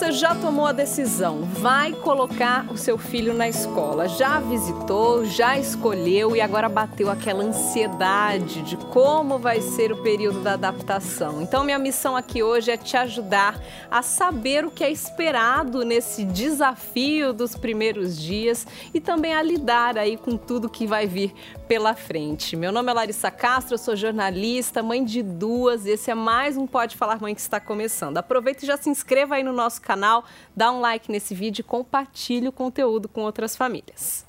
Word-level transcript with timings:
você 0.00 0.12
já 0.12 0.34
tomou 0.34 0.64
a 0.64 0.72
decisão, 0.72 1.42
vai 1.42 1.92
colocar 1.92 2.64
o 2.72 2.76
seu 2.78 2.96
filho 2.96 3.34
na 3.34 3.50
escola, 3.50 4.08
já 4.08 4.40
visitou, 4.40 5.26
já 5.26 5.58
escolheu 5.58 6.34
e 6.34 6.40
agora 6.40 6.70
bateu 6.70 7.10
aquela 7.10 7.44
ansiedade 7.44 8.62
de 8.62 8.78
como 8.78 9.38
vai 9.38 9.60
ser 9.60 9.92
o 9.92 10.02
período 10.02 10.40
da 10.40 10.54
adaptação. 10.54 11.42
Então, 11.42 11.62
minha 11.64 11.78
missão 11.78 12.16
aqui 12.16 12.42
hoje 12.42 12.70
é 12.70 12.78
te 12.78 12.96
ajudar 12.96 13.60
a 13.90 14.00
saber 14.00 14.64
o 14.64 14.70
que 14.70 14.82
é 14.82 14.90
esperado 14.90 15.84
nesse 15.84 16.24
desafio 16.24 17.34
dos 17.34 17.54
primeiros 17.54 18.18
dias 18.18 18.66
e 18.94 19.02
também 19.02 19.34
a 19.34 19.42
lidar 19.42 19.98
aí 19.98 20.16
com 20.16 20.34
tudo 20.34 20.70
que 20.70 20.86
vai 20.86 21.06
vir 21.06 21.34
pela 21.70 21.94
frente. 21.94 22.56
Meu 22.56 22.72
nome 22.72 22.90
é 22.90 22.94
Larissa 22.94 23.30
Castro, 23.30 23.74
eu 23.74 23.78
sou 23.78 23.94
jornalista, 23.94 24.82
mãe 24.82 25.04
de 25.04 25.22
duas 25.22 25.86
e 25.86 25.90
esse 25.90 26.10
é 26.10 26.16
mais 26.16 26.56
um 26.56 26.66
Pode 26.66 26.96
Falar 26.96 27.20
Mãe 27.20 27.32
que 27.32 27.40
está 27.40 27.60
começando. 27.60 28.18
Aproveita 28.18 28.64
e 28.64 28.66
já 28.66 28.76
se 28.76 28.90
inscreva 28.90 29.36
aí 29.36 29.44
no 29.44 29.52
nosso 29.52 29.80
canal, 29.80 30.24
dá 30.56 30.72
um 30.72 30.80
like 30.80 31.12
nesse 31.12 31.32
vídeo 31.32 31.60
e 31.60 31.62
compartilhe 31.62 32.48
o 32.48 32.52
conteúdo 32.52 33.08
com 33.08 33.20
outras 33.20 33.54
famílias. 33.54 34.26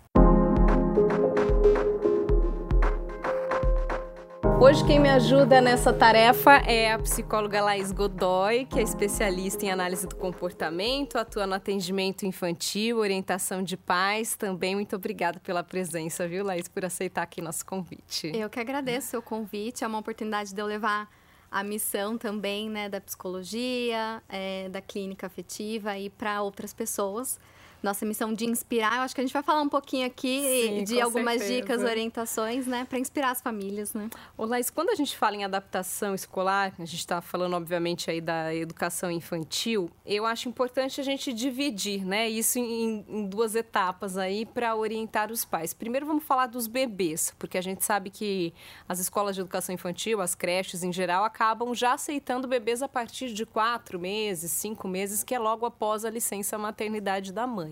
Hoje 4.61 4.85
quem 4.85 4.99
me 4.99 5.09
ajuda 5.09 5.59
nessa 5.59 5.91
tarefa 5.91 6.57
é 6.57 6.91
a 6.91 6.99
psicóloga 6.99 7.63
Laís 7.63 7.91
Godoy, 7.91 8.65
que 8.65 8.77
é 8.79 8.84
especialista 8.84 9.65
em 9.65 9.71
análise 9.71 10.05
do 10.05 10.15
comportamento, 10.15 11.17
atua 11.17 11.47
no 11.47 11.55
atendimento 11.55 12.27
infantil, 12.27 12.99
orientação 12.99 13.63
de 13.63 13.75
pais. 13.75 14.35
Também 14.35 14.75
muito 14.75 14.95
obrigada 14.95 15.39
pela 15.39 15.63
presença, 15.63 16.27
viu, 16.27 16.45
Laís, 16.45 16.67
por 16.67 16.85
aceitar 16.85 17.23
aqui 17.23 17.41
nosso 17.41 17.65
convite. 17.65 18.31
Eu 18.35 18.51
que 18.51 18.59
agradeço 18.59 19.17
o 19.17 19.21
convite, 19.23 19.84
é 19.84 19.87
uma 19.87 19.98
oportunidade 19.98 20.54
de 20.54 20.62
eu 20.62 20.67
levar 20.67 21.09
a 21.49 21.63
missão 21.63 22.15
também 22.15 22.70
né, 22.70 22.87
da 22.87 23.01
psicologia, 23.01 24.21
é, 24.29 24.70
da 24.70 24.79
clínica 24.79 25.26
afetiva 25.26 25.98
e 25.98 26.07
para 26.07 26.39
outras 26.43 26.71
pessoas 26.71 27.39
nossa 27.82 28.05
missão 28.05 28.34
de 28.34 28.46
inspirar. 28.46 28.98
Eu 28.98 29.01
acho 29.01 29.15
que 29.15 29.21
a 29.21 29.24
gente 29.24 29.34
vai 29.34 29.43
falar 29.43 29.62
um 29.62 29.70
pouquinho 29.70 30.05
aqui 30.05 30.41
Sim, 30.41 30.84
de 30.84 31.01
algumas 31.01 31.40
certeza. 31.40 31.62
dicas, 31.62 31.84
orientações, 31.84 32.68
né, 32.68 32.85
para 32.85 32.99
inspirar 32.99 33.32
as 33.32 33.41
famílias, 33.41 33.93
né? 33.93 34.10
Ô, 34.38 34.46
Laís, 34.46 34.70
quando 34.70 34.90
a 34.90 34.96
gente 34.96 35.18
fala 35.18 35.35
em 35.35 35.43
adaptação 35.43 36.13
escolar, 36.13 36.73
a 36.77 36.85
gente 36.85 36.99
está 36.99 37.21
falando, 37.21 37.55
obviamente, 37.55 38.10
aí 38.10 38.21
da 38.21 38.54
educação 38.54 39.10
infantil, 39.10 39.90
eu 40.05 40.26
acho 40.26 40.48
importante 40.48 41.01
a 41.01 41.04
gente 41.04 41.34
dividir, 41.34 42.05
né, 42.05 42.29
isso 42.29 42.60
em, 42.60 43.05
em 43.07 43.27
duas 43.27 43.55
etapas 43.55 44.18
aí 44.18 44.45
para 44.45 44.76
orientar 44.76 45.32
os 45.32 45.43
pais. 45.43 45.73
Primeiro, 45.73 46.05
vamos 46.05 46.23
falar 46.23 46.48
dos 46.48 46.68
bebês, 46.68 47.34
porque 47.40 47.57
a 47.57 47.62
gente 47.62 47.84
sabe 47.84 48.10
que 48.10 48.54
as 48.88 48.99
escolas 48.99 49.35
de 49.35 49.41
educação 49.41 49.73
infantil, 49.73 50.21
as 50.21 50.35
creches 50.35 50.84
em 50.84 50.91
geral, 50.91 51.23
acabam 51.23 51.73
já 51.73 51.93
aceitando 51.93 52.48
bebês 52.48 52.82
a 52.82 52.88
partir 52.88 53.34
de 53.34 53.45
quatro 53.45 53.99
meses, 53.99 54.51
cinco 54.51 54.88
meses, 54.88 55.23
que 55.23 55.34
é 55.34 55.40
logo 55.40 55.66
após 55.66 56.05
a 56.05 56.10
licença 56.10 56.57
maternidade 56.57 57.32
da 57.32 57.48
mãe. 57.48 57.70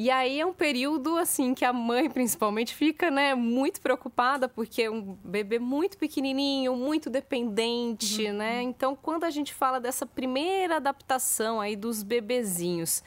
E 0.00 0.10
aí 0.10 0.40
é 0.40 0.46
um 0.46 0.54
período 0.54 1.18
assim 1.18 1.52
que 1.52 1.62
a 1.62 1.74
mãe 1.74 2.08
principalmente 2.08 2.74
fica, 2.74 3.10
né, 3.10 3.34
muito 3.34 3.82
preocupada 3.82 4.48
porque 4.48 4.84
é 4.84 4.90
um 4.90 5.14
bebê 5.22 5.58
muito 5.58 5.98
pequenininho, 5.98 6.74
muito 6.74 7.10
dependente, 7.10 8.24
uhum. 8.24 8.32
né? 8.32 8.62
Então, 8.62 8.96
quando 8.96 9.24
a 9.24 9.30
gente 9.30 9.52
fala 9.52 9.78
dessa 9.78 10.06
primeira 10.06 10.76
adaptação 10.76 11.60
aí 11.60 11.76
dos 11.76 12.02
bebezinhos, 12.02 13.04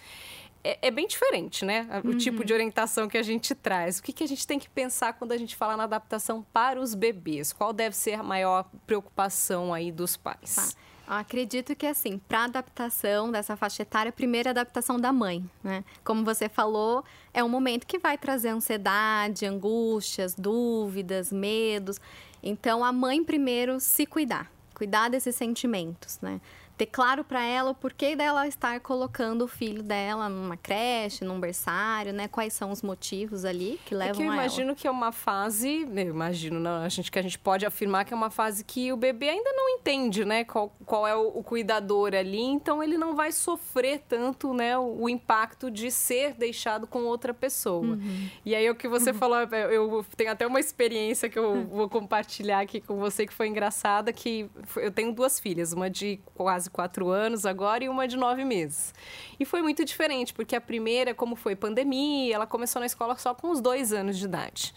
é, 0.64 0.78
é, 0.84 0.92
bem 0.92 1.08
diferente, 1.08 1.66
né? 1.66 1.88
O 2.04 2.10
uhum. 2.10 2.18
tipo 2.20 2.46
de 2.46 2.54
orientação 2.54 3.08
que 3.08 3.18
a 3.18 3.24
gente 3.24 3.56
traz. 3.56 3.98
O 3.98 4.04
que, 4.04 4.14
que 4.14 4.24
a 4.24 4.28
gente 4.28 4.46
tem 4.46 4.60
que 4.60 4.70
pensar 4.70 5.14
quando 5.14 5.32
a 5.32 5.38
gente 5.38 5.56
fala 5.56 5.76
na 5.76 5.86
adaptação 5.86 6.46
para 6.54 6.80
os 6.80 6.94
bebês? 6.94 7.52
Qual 7.52 7.74
deve 7.74 7.96
ser 7.96 8.14
a 8.14 8.22
maior 8.22 8.70
preocupação 8.86 9.74
aí 9.74 9.92
dos 9.92 10.16
pais? 10.16 10.56
Tá. 10.56 10.93
Acredito 11.06 11.76
que, 11.76 11.86
assim, 11.86 12.18
para 12.18 12.46
adaptação 12.46 13.30
dessa 13.30 13.58
faixa 13.58 13.82
etária, 13.82 14.10
a 14.10 14.14
primeira 14.14 14.52
adaptação 14.52 14.98
da 14.98 15.12
mãe, 15.12 15.44
né? 15.62 15.84
Como 16.04 16.24
você 16.24 16.48
falou, 16.48 17.04
é 17.34 17.44
um 17.44 17.50
momento 17.50 17.86
que 17.86 18.00
vai 18.00 18.18
trazer 18.18 18.50
ansiedade, 18.50 19.46
angústias, 19.46 20.34
dúvidas, 20.34 21.32
medos. 21.32 22.00
Então, 22.42 22.84
a 22.84 22.92
mãe 22.94 23.24
primeiro 23.24 23.80
se 23.82 24.06
cuidar, 24.06 24.50
cuidar 24.74 25.10
desses 25.10 25.36
sentimentos, 25.36 26.20
né? 26.22 26.40
Ter 26.78 26.88
claro 26.88 27.24
para 27.24 27.44
ela 27.44 27.72
o 27.72 27.76
porquê 27.76 28.16
dela 28.16 28.48
estar 28.48 28.80
colocando 28.80 29.44
o 29.44 29.48
filho 29.48 29.84
dela 29.84 30.28
numa 30.28 30.58
creche, 30.58 31.24
num 31.24 31.40
berçário, 31.40 32.14
né? 32.14 32.28
Quais 32.28 32.54
são 32.54 32.72
os 32.72 32.82
motivos 32.82 33.46
ali 33.46 33.80
que 33.86 33.94
levam 33.94 34.14
é 34.14 34.16
que 34.16 34.22
eu 34.24 34.34
imagino 34.34 34.68
ela. 34.70 34.76
que 34.76 34.88
é 34.88 34.92
uma 34.92 35.12
fase, 35.12 35.88
eu 35.96 36.10
imagino, 36.10 36.60
não, 36.60 36.84
a 36.84 36.90
gente 36.90 37.12
que 37.12 37.20
a 37.20 37.22
gente 37.22 37.38
pode 37.38 37.66
afirmar 37.66 38.06
que 38.06 38.14
é 38.14 38.18
uma 38.18 38.30
fase 38.30 38.64
que 38.64 38.92
o 38.92 38.98
bebê 38.98 39.30
ainda 39.30 39.52
não 39.54 39.70
entende, 39.70 40.26
né? 40.26 40.44
Qual, 40.44 40.76
qual 40.86 41.08
é 41.08 41.16
o, 41.16 41.28
o 41.28 41.44
cuidador 41.44 42.14
ali, 42.14 42.42
então 42.42 42.82
ele 42.82 42.98
não 42.98 43.16
vai 43.16 43.32
sofrer 43.32 44.04
tanto, 44.08 44.54
né? 44.54 44.78
O, 44.78 45.04
o 45.04 45.10
impacto 45.10 45.70
de 45.70 45.92
ser 45.92 46.34
deixado 46.34 46.88
com 46.88 47.04
outra 47.04 47.34
pessoa. 47.34 47.86
Uhum. 47.86 48.30
E 48.46 48.56
aí 48.56 48.70
o 48.70 48.76
que 48.76 48.88
você 48.88 49.12
uhum. 49.12 49.18
falou, 49.18 49.38
eu 49.38 50.06
tenho 50.16 50.32
até 50.32 50.46
uma 50.46 50.60
experiência 50.60 51.30
que 51.30 51.38
eu 51.38 51.52
uhum. 51.52 51.68
vou 51.84 51.90
compartilhar 51.90 52.60
aqui 52.62 52.82
com 52.82 52.98
você 52.98 53.26
que 53.26 53.34
foi 53.34 53.48
engraçada, 53.48 54.12
que 54.12 54.50
eu 54.78 54.92
tenho 54.92 55.14
duas 55.14 55.40
filhas, 55.40 55.74
uma 55.74 55.90
de 55.90 56.20
quase 56.34 56.63
quase 56.64 56.70
quatro 56.70 57.10
anos 57.10 57.46
agora 57.46 57.84
e 57.84 57.90
uma 57.90 58.08
de 58.08 58.18
nove 58.18 58.44
meses. 58.44 58.94
E 59.40 59.46
foi 59.46 59.62
muito 59.62 59.84
diferente, 59.84 60.34
porque 60.34 60.56
a 60.56 60.62
primeira, 60.62 61.14
como 61.14 61.36
foi 61.36 61.56
pandemia, 61.56 62.36
ela 62.36 62.46
começou 62.46 62.80
na 62.80 62.86
escola 62.86 63.18
só 63.18 63.34
com 63.34 63.50
os 63.50 63.62
dois 63.62 63.92
anos 63.92 64.18
de 64.18 64.26
idade. 64.26 64.74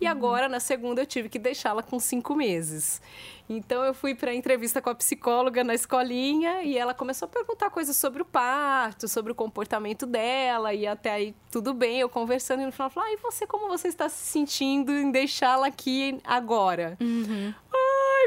E 0.00 0.06
uhum. 0.06 0.10
agora, 0.10 0.48
na 0.48 0.60
segunda, 0.60 1.02
eu 1.02 1.06
tive 1.06 1.28
que 1.28 1.38
deixá-la 1.38 1.82
com 1.82 1.98
cinco 1.98 2.34
meses. 2.34 3.00
Então, 3.48 3.84
eu 3.84 3.92
fui 3.92 4.14
para 4.14 4.30
a 4.30 4.34
entrevista 4.34 4.80
com 4.80 4.90
a 4.90 4.94
psicóloga 4.94 5.64
na 5.64 5.74
escolinha 5.74 6.62
e 6.62 6.78
ela 6.78 6.94
começou 6.94 7.26
a 7.26 7.28
perguntar 7.28 7.68
coisas 7.70 7.96
sobre 7.96 8.22
o 8.22 8.24
parto, 8.24 9.08
sobre 9.08 9.32
o 9.32 9.34
comportamento 9.34 10.06
dela, 10.06 10.72
e 10.72 10.86
até 10.86 11.10
aí 11.10 11.34
tudo 11.50 11.74
bem, 11.74 11.98
eu 11.98 12.08
conversando, 12.08 12.62
e 12.62 12.66
no 12.66 12.72
final, 12.72 12.90
falou: 12.90 13.08
ah, 13.08 13.12
e 13.12 13.16
você, 13.16 13.46
como 13.46 13.68
você 13.68 13.88
está 13.88 14.08
se 14.08 14.24
sentindo 14.30 14.92
em 14.92 15.10
deixá-la 15.10 15.66
aqui 15.66 16.18
agora? 16.24 16.96
Uhum 17.00 17.52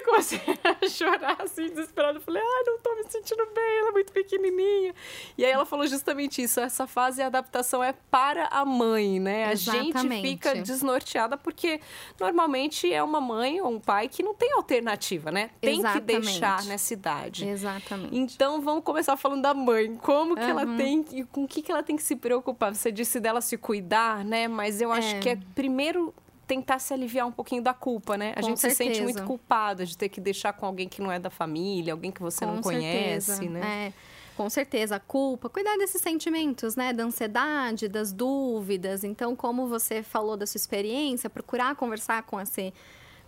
comecei 0.04 0.40
a 0.64 0.88
chorar 0.88 1.38
assim, 1.40 1.70
desesperada. 1.70 2.20
Falei, 2.20 2.42
ai, 2.42 2.64
não 2.66 2.80
tô 2.80 2.96
me 2.96 3.04
sentindo 3.10 3.46
bem, 3.54 3.80
ela 3.80 3.90
é 3.90 3.92
muito 3.92 4.12
pequenininha. 4.12 4.94
E 5.38 5.46
aí 5.46 5.52
ela 5.52 5.66
falou 5.66 5.88
justamente 5.88 6.42
isso: 6.42 6.60
essa 6.60 6.88
fase 6.88 7.18
de 7.18 7.24
adaptação 7.24 7.84
é 7.84 7.94
para 8.12 8.48
a 8.48 8.66
mãe, 8.66 9.20
né? 9.20 9.52
Exatamente. 9.52 9.98
A 9.98 10.02
gente 10.02 10.22
fica 10.22 10.56
desnorteada 10.56 11.38
porque 11.38 11.80
normalmente 12.20 12.92
é 12.92 13.02
uma 13.02 13.22
mãe 13.22 13.62
ou 13.62 13.72
um 13.72 13.80
pai 13.80 14.08
que 14.08 14.24
não 14.24 14.34
tem 14.34 14.52
alternativa, 14.54 15.32
né? 15.32 15.50
Tem 15.60 15.80
Exatamente. 15.80 16.06
que 16.06 16.20
deixar 16.20 16.64
nessa 16.66 16.94
idade. 16.94 17.48
Exatamente. 17.48 18.16
Então 18.16 18.62
vamos 18.62 18.84
começar 18.84 19.18
falando 19.18 19.42
da 19.42 19.54
mãe. 19.54 19.96
Como 19.98 20.36
que 20.36 20.42
uhum. 20.42 20.50
ela 20.50 20.78
tem, 20.78 21.04
com 21.32 21.44
o 21.44 21.48
que, 21.48 21.62
que 21.62 21.72
ela 21.72 21.84
tem 21.84 21.96
que 21.96 22.04
se 22.04 22.16
preocupar? 22.16 22.74
Você 22.76 22.92
disse 22.92 23.20
dela 23.20 23.42
se 23.42 23.58
cuidar, 23.58 24.24
né? 24.24 24.48
Mas 24.48 24.82
eu 24.82 24.92
acho 24.92 25.16
é. 25.16 25.20
que 25.20 25.30
é 25.30 25.38
primeiro 25.56 26.14
tentar 26.48 26.80
se 26.80 26.94
aliviar 26.94 27.28
um 27.28 27.32
pouquinho 27.32 27.62
da 27.62 27.74
culpa, 27.74 28.18
né? 28.18 28.34
A 28.36 28.42
com 28.42 28.48
gente 28.48 28.60
certeza. 28.60 28.90
se 28.90 28.96
sente 28.96 29.02
muito 29.04 29.24
culpada 29.24 29.86
de 29.86 29.98
ter 29.98 30.10
que 30.10 30.20
deixar 30.20 30.54
com 30.54 30.66
alguém 30.66 30.88
que 30.88 31.02
não 31.02 31.12
é 31.12 31.20
da 31.20 31.30
família, 31.30 31.94
alguém 31.94 32.12
que 32.12 32.22
você 32.22 32.46
com 32.46 32.54
não 32.54 32.62
conhece, 32.62 33.28
certeza. 33.28 33.52
né? 33.52 33.88
É. 33.88 33.94
Com 34.36 34.50
certeza, 34.50 34.96
a 34.96 35.00
culpa, 35.00 35.48
cuidar 35.48 35.78
desses 35.78 36.02
sentimentos, 36.02 36.76
né? 36.76 36.92
Da 36.92 37.04
ansiedade, 37.04 37.88
das 37.88 38.12
dúvidas. 38.12 39.04
Então, 39.04 39.36
como 39.36 39.68
você 39.68 40.02
falou 40.02 40.36
da 40.36 40.48
sua 40.48 40.58
experiência, 40.58 41.30
procurar 41.30 41.76
conversar 41.76 42.24
com 42.24 42.42
esse, 42.42 42.74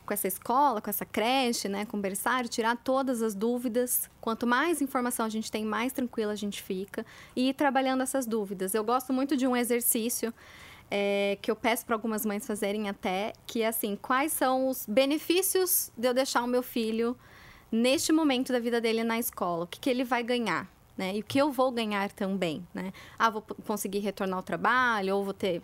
com 0.03 0.14
essa 0.14 0.28
escola, 0.28 0.82
com 0.82 0.90
essa 0.90 1.06
creche, 1.06 1.70
né? 1.70 1.86
Conversar, 1.86 2.47
tirar 2.47 2.76
todas 2.78 3.22
as 3.22 3.36
dúvidas. 3.36 4.09
Quanto 4.20 4.47
mais 4.47 4.82
informação 4.82 5.28
a 5.28 5.30
gente 5.30 5.52
tem, 5.52 5.64
mais 5.64 5.94
tranquila 5.94 6.34
a 6.34 6.36
gente 6.36 6.62
fica. 6.64 7.06
E 7.36 7.50
ir 7.50 7.53
trabalhando 7.53 8.02
essas 8.02 8.26
dúvidas. 8.26 8.74
Eu 8.74 8.84
gosto 8.84 9.14
muito 9.14 9.38
de 9.38 9.46
um 9.46 9.56
exercício 9.56 10.34
é, 10.97 11.38
que 11.41 11.51
eu 11.51 11.57
peço 11.57 11.85
para 11.85 11.94
algumas 11.94 12.25
mães 12.25 12.47
fazerem 12.47 12.87
até, 12.87 13.34
que 13.46 13.61
é 13.61 13.67
assim, 13.67 13.97
quais 13.97 14.31
são 14.31 14.70
os 14.70 14.85
benefícios 14.87 15.91
de 15.97 16.08
eu 16.08 16.14
deixar 16.14 16.41
o 16.41 16.47
meu 16.47 16.64
filho 16.64 17.17
neste 17.70 18.14
momento 18.14 18.53
da 18.53 18.59
vida 18.59 18.79
dele 18.79 19.03
na 19.03 19.20
escola? 19.20 19.66
O 19.66 19.67
que, 19.67 19.78
que 19.78 19.90
ele 19.90 20.05
vai 20.05 20.23
ganhar? 20.23 20.72
Né? 20.97 21.17
E 21.17 21.20
o 21.20 21.23
que 21.23 21.37
eu 21.37 21.52
vou 21.52 21.70
ganhar 21.70 22.09
também, 22.14 22.66
né? 22.73 22.93
Ah, 23.20 23.29
vou 23.29 23.41
conseguir 23.67 23.99
retornar 23.99 24.37
ao 24.37 24.43
trabalho, 24.43 25.17
ou 25.17 25.25
vou 25.25 25.34
ter 25.34 25.61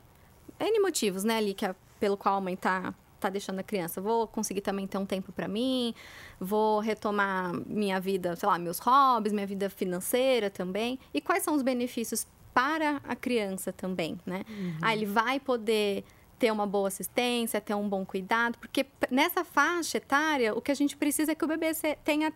N 0.59 0.79
motivos, 0.81 1.23
né, 1.23 1.37
ali, 1.37 1.53
que 1.53 1.65
é 1.65 1.73
pelo 1.97 2.17
qual 2.17 2.35
a 2.35 2.41
mãe 2.41 2.57
tá, 2.57 2.93
tá 3.17 3.29
deixando 3.29 3.59
a 3.59 3.63
criança. 3.63 4.01
Vou 4.01 4.27
conseguir 4.27 4.59
também 4.59 4.85
ter 4.85 4.97
um 4.97 5.05
tempo 5.05 5.31
para 5.31 5.47
mim, 5.47 5.95
vou 6.41 6.81
retomar 6.81 7.53
minha 7.65 8.01
vida, 8.01 8.35
sei 8.35 8.49
lá, 8.49 8.59
meus 8.59 8.79
hobbies, 8.79 9.31
minha 9.31 9.47
vida 9.47 9.69
financeira 9.69 10.49
também. 10.49 10.99
E 11.13 11.21
quais 11.21 11.41
são 11.41 11.55
os 11.55 11.61
benefícios 11.61 12.27
para 12.53 13.01
a 13.03 13.15
criança 13.15 13.71
também, 13.71 14.19
né? 14.25 14.43
Uhum. 14.49 14.77
Ah, 14.81 14.93
ele 14.93 15.05
vai 15.05 15.39
poder 15.39 16.03
ter 16.37 16.51
uma 16.51 16.65
boa 16.65 16.87
assistência, 16.87 17.61
ter 17.61 17.75
um 17.75 17.87
bom 17.87 18.03
cuidado, 18.03 18.57
porque 18.57 18.85
nessa 19.11 19.43
faixa 19.43 19.97
etária, 19.97 20.55
o 20.55 20.61
que 20.61 20.71
a 20.71 20.75
gente 20.75 20.97
precisa 20.97 21.33
é 21.33 21.35
que 21.35 21.45
o 21.45 21.47
bebê 21.47 21.71
tenha 22.03 22.33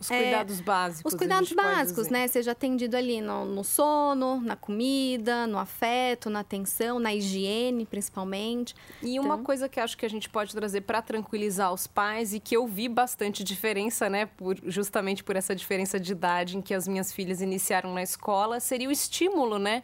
Os 0.00 0.06
cuidados 0.06 0.60
é, 0.60 0.62
básicos. 0.62 1.12
Os 1.12 1.18
cuidados 1.18 1.52
básicos, 1.52 2.08
né? 2.08 2.28
Seja 2.28 2.52
atendido 2.52 2.96
ali 2.96 3.20
no, 3.20 3.44
no, 3.44 3.64
sono, 3.64 4.40
na 4.40 4.54
comida, 4.54 5.46
no 5.46 5.58
afeto, 5.58 6.30
na 6.30 6.40
atenção, 6.40 7.00
na 7.00 7.12
higiene, 7.12 7.84
principalmente. 7.84 8.76
E 9.02 9.16
então... 9.16 9.24
uma 9.24 9.38
coisa 9.38 9.68
que 9.68 9.80
acho 9.80 9.98
que 9.98 10.06
a 10.06 10.10
gente 10.10 10.28
pode 10.28 10.54
trazer 10.54 10.82
para 10.82 11.02
tranquilizar 11.02 11.72
os 11.72 11.88
pais 11.88 12.32
e 12.32 12.38
que 12.38 12.56
eu 12.56 12.66
vi 12.66 12.88
bastante 12.88 13.42
diferença, 13.42 14.08
né? 14.08 14.26
Por, 14.26 14.56
justamente 14.66 15.24
por 15.24 15.34
essa 15.34 15.54
diferença 15.54 15.98
de 15.98 16.12
idade 16.12 16.56
em 16.56 16.62
que 16.62 16.74
as 16.74 16.86
minhas 16.86 17.12
filhas 17.12 17.40
iniciaram 17.40 17.92
na 17.92 18.02
escola, 18.02 18.60
seria 18.60 18.88
o 18.88 18.92
estímulo, 18.92 19.58
né? 19.58 19.82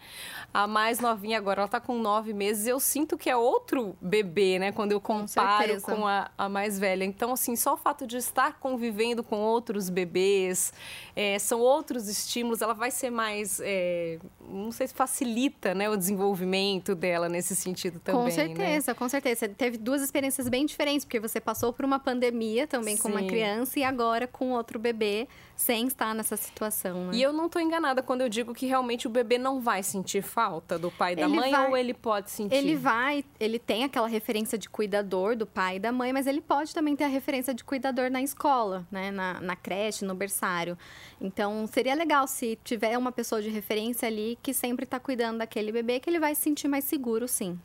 A 0.53 0.69
mais 0.69 1.01
novinha 1.01 1.39
agora, 1.39 1.63
ela 1.63 1.69
tá 1.69 1.81
com 1.81 1.99
nove 1.99 2.33
meses, 2.33 2.69
eu 2.69 2.79
sinto 2.79 3.19
que 3.19 3.29
é 3.29 3.37
outro 3.37 3.97
bebê, 4.01 4.61
né? 4.61 4.71
Quando 4.71 4.93
eu 4.93 5.01
comparo 5.01 5.81
com, 5.83 5.97
com 5.97 6.07
a, 6.07 6.31
a 6.39 6.49
mais 6.49 6.79
velha. 6.79 7.05
Então, 7.05 7.33
assim, 7.33 7.57
só 7.57 7.75
o 7.75 7.77
fato 7.77 8.07
de 8.07 8.17
estar 8.17 8.61
convivendo 8.61 9.25
com 9.25 9.41
outros 9.41 9.91
bebês 9.91 10.04
bebês, 10.05 10.73
é, 11.17 11.39
são 11.39 11.61
outros 11.61 12.09
estímulos, 12.09 12.61
ela 12.61 12.75
vai 12.75 12.91
ser 12.91 13.11
mais, 13.11 13.61
é, 13.63 14.19
não 14.49 14.73
sei 14.73 14.89
se 14.89 14.95
facilita 14.95 15.75
né, 15.75 15.89
o 15.89 15.97
desenvolvimento 15.97 16.95
dela 16.95 17.29
nesse 17.29 17.55
sentido 17.55 18.01
também. 18.01 18.21
Com 18.21 18.27
né? 18.27 18.31
certeza, 18.31 18.93
né? 18.93 18.95
com 18.99 19.09
certeza. 19.09 19.41
Você 19.41 19.49
teve 19.49 19.79
duas 19.79 20.03
experiências 20.03 20.49
bem 20.49 20.67
diferentes, 20.67 21.05
porque 21.05 21.21
você 21.21 21.41
passou 21.41 21.73
por 21.73 21.85
uma 21.85 21.99
pandemia 21.99 22.67
também 22.67 22.97
Sim. 22.97 23.03
com 23.03 23.09
uma 23.09 23.23
criança 23.23 23.79
e 23.79 23.85
agora 23.85 24.27
com 24.27 24.53
outro 24.53 24.79
bebê 24.79 25.29
sem 25.57 25.87
estar 25.87 26.15
nessa 26.15 26.37
situação. 26.37 27.07
Né? 27.07 27.17
E 27.17 27.23
eu 27.23 27.33
não 27.33 27.47
estou 27.47 27.63
enganada 27.63 28.03
quando 28.03 28.23
eu 28.23 28.29
digo 28.29 28.53
que 28.53 28.67
realmente 28.67 29.07
o 29.07 29.11
bebê 29.11 29.39
não 29.39 29.61
vai 29.61 29.83
sentir 29.83 30.23
falta 30.23 30.79
do 30.79 30.91
pai 30.91 31.13
e 31.13 31.17
da 31.17 31.29
mãe 31.29 31.53
vai, 31.53 31.69
ou 31.69 31.77
ele 31.77 31.95
pode 31.95 32.31
sentir? 32.31 32.57
Ele 32.57 32.75
vai, 32.75 33.25
ele 33.39 33.59
tem 33.59 33.85
aquela 33.85 34.09
referência 34.09 34.59
de 34.59 34.69
cuidador 34.69 35.37
do 35.37 35.47
pai 35.47 35.77
e 35.77 35.79
da 35.79 35.93
mãe, 35.93 36.13
mas 36.13 36.27
ele 36.27 36.41
pode 36.41 36.75
também 36.75 36.97
ter 36.97 37.05
a 37.05 37.09
referência 37.09 37.55
de 37.55 37.63
cuidador 37.63 38.11
na 38.11 38.21
escola, 38.21 38.85
né? 38.91 39.13
na, 39.13 39.41
na 39.41 39.55
creche, 39.55 39.94
no 40.03 40.15
berçário. 40.15 40.79
Então, 41.21 41.67
seria 41.67 41.95
legal 41.95 42.27
se 42.27 42.59
tiver 42.65 42.97
uma 42.97 43.13
pessoa 43.13 43.43
de 43.43 43.51
referência 43.51 44.09
ali 44.09 44.39
que 44.43 44.55
sempre 44.55 44.85
está 44.85 44.99
cuidando 44.99 45.39
daquele 45.39 45.71
bebê, 45.71 46.01
que 46.01 46.09
ele 46.09 46.19
vai 46.19 46.35
se 46.35 46.43
sentir 46.43 46.69
mais 46.69 46.85
seguro, 46.85 47.29
sim. 47.29 47.59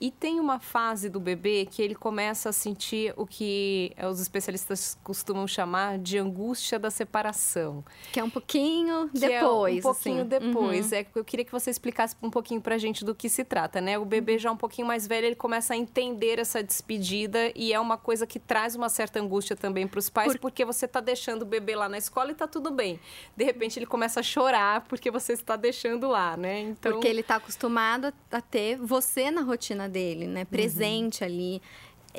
E 0.00 0.10
tem 0.10 0.40
uma 0.40 0.58
fase 0.58 1.08
do 1.08 1.20
bebê 1.20 1.66
que 1.70 1.82
ele 1.82 1.94
começa 1.94 2.48
a 2.48 2.52
sentir 2.52 3.12
o 3.16 3.26
que 3.26 3.92
os 4.10 4.20
especialistas 4.20 4.98
costumam 5.04 5.46
chamar 5.46 5.98
de 5.98 6.18
angústia 6.18 6.78
da 6.78 6.90
separação. 6.90 7.84
Que 8.12 8.20
é 8.20 8.24
um 8.24 8.30
pouquinho 8.30 9.10
depois. 9.12 9.76
É 9.76 9.78
um 9.78 9.82
pouquinho 9.92 10.20
assim. 10.20 10.28
depois. 10.28 10.92
Uhum. 10.92 10.98
É, 10.98 11.06
eu 11.14 11.24
queria 11.24 11.44
que 11.44 11.52
você 11.52 11.70
explicasse 11.70 12.16
um 12.22 12.30
pouquinho 12.30 12.60
pra 12.60 12.78
gente 12.78 13.04
do 13.04 13.14
que 13.14 13.28
se 13.28 13.44
trata, 13.44 13.80
né? 13.80 13.98
O 13.98 14.04
bebê 14.04 14.32
uhum. 14.32 14.38
já 14.38 14.52
um 14.52 14.56
pouquinho 14.56 14.86
mais 14.86 15.06
velho, 15.06 15.26
ele 15.26 15.36
começa 15.36 15.74
a 15.74 15.76
entender 15.76 16.38
essa 16.38 16.62
despedida 16.62 17.52
e 17.54 17.72
é 17.72 17.78
uma 17.78 17.98
coisa 17.98 18.26
que 18.26 18.38
traz 18.38 18.74
uma 18.74 18.88
certa 18.88 19.20
angústia 19.20 19.56
também 19.56 19.86
para 19.86 19.98
os 19.98 20.08
pais, 20.08 20.32
Por... 20.32 20.40
porque 20.40 20.64
você 20.64 20.86
está 20.86 21.00
deixando 21.00 21.42
o 21.42 21.46
bebê 21.46 21.76
lá 21.76 21.88
na 21.88 21.98
escola 21.98 22.30
e 22.30 22.32
está 22.32 22.46
tudo 22.46 22.70
bem. 22.70 22.98
De 23.36 23.44
repente 23.44 23.78
ele 23.78 23.86
começa 23.86 24.20
a 24.20 24.22
chorar 24.22 24.82
porque 24.88 25.10
você 25.10 25.34
está 25.34 25.56
deixando 25.56 26.08
lá, 26.08 26.36
né? 26.36 26.60
Então... 26.60 26.92
Porque 26.92 27.08
ele 27.08 27.20
está 27.20 27.36
acostumado 27.36 28.12
a 28.30 28.40
ter 28.40 28.78
você 28.78 29.30
na 29.30 29.42
rotina 29.42 29.65
rotina 29.66 29.88
dele, 29.88 30.26
né? 30.26 30.44
Presente 30.44 31.22
uhum. 31.22 31.26
ali. 31.26 31.62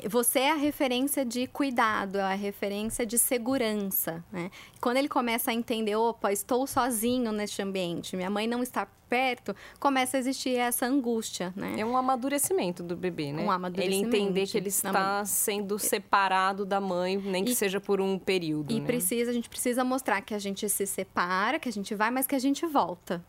Você 0.07 0.39
é 0.39 0.51
a 0.51 0.55
referência 0.55 1.25
de 1.25 1.47
cuidado, 1.47 2.19
é 2.19 2.21
a 2.21 2.35
referência 2.35 3.03
de 3.03 3.17
segurança, 3.17 4.23
né? 4.31 4.51
Quando 4.79 4.97
ele 4.97 5.09
começa 5.09 5.49
a 5.49 5.53
entender, 5.53 5.95
opa, 5.95 6.31
estou 6.31 6.67
sozinho 6.67 7.31
neste 7.31 7.63
ambiente, 7.63 8.15
minha 8.15 8.29
mãe 8.29 8.45
não 8.45 8.61
está 8.61 8.87
perto, 9.09 9.55
começa 9.79 10.15
a 10.15 10.19
existir 10.19 10.55
essa 10.55 10.85
angústia, 10.85 11.51
né? 11.55 11.77
É 11.79 11.85
um 11.85 11.97
amadurecimento 11.97 12.83
do 12.83 12.95
bebê, 12.95 13.31
né? 13.31 13.41
Um 13.41 13.49
amadurecimento. 13.49 14.15
Ele 14.15 14.17
entender 14.17 14.45
que 14.45 14.57
ele 14.57 14.67
está 14.67 15.25
sendo 15.25 15.79
separado 15.79 16.63
da 16.63 16.79
mãe, 16.79 17.17
nem 17.17 17.43
que 17.43 17.53
e, 17.53 17.55
seja 17.55 17.79
por 17.79 17.99
um 17.99 18.19
período, 18.19 18.71
E 18.71 18.79
né? 18.79 18.85
precisa, 18.85 19.31
a 19.31 19.33
gente 19.33 19.49
precisa 19.49 19.83
mostrar 19.83 20.21
que 20.21 20.35
a 20.35 20.39
gente 20.39 20.69
se 20.69 20.85
separa, 20.85 21.57
que 21.57 21.69
a 21.69 21.73
gente 21.73 21.95
vai, 21.95 22.11
mas 22.11 22.27
que 22.27 22.35
a 22.35 22.39
gente 22.39 22.67
volta. 22.67 23.25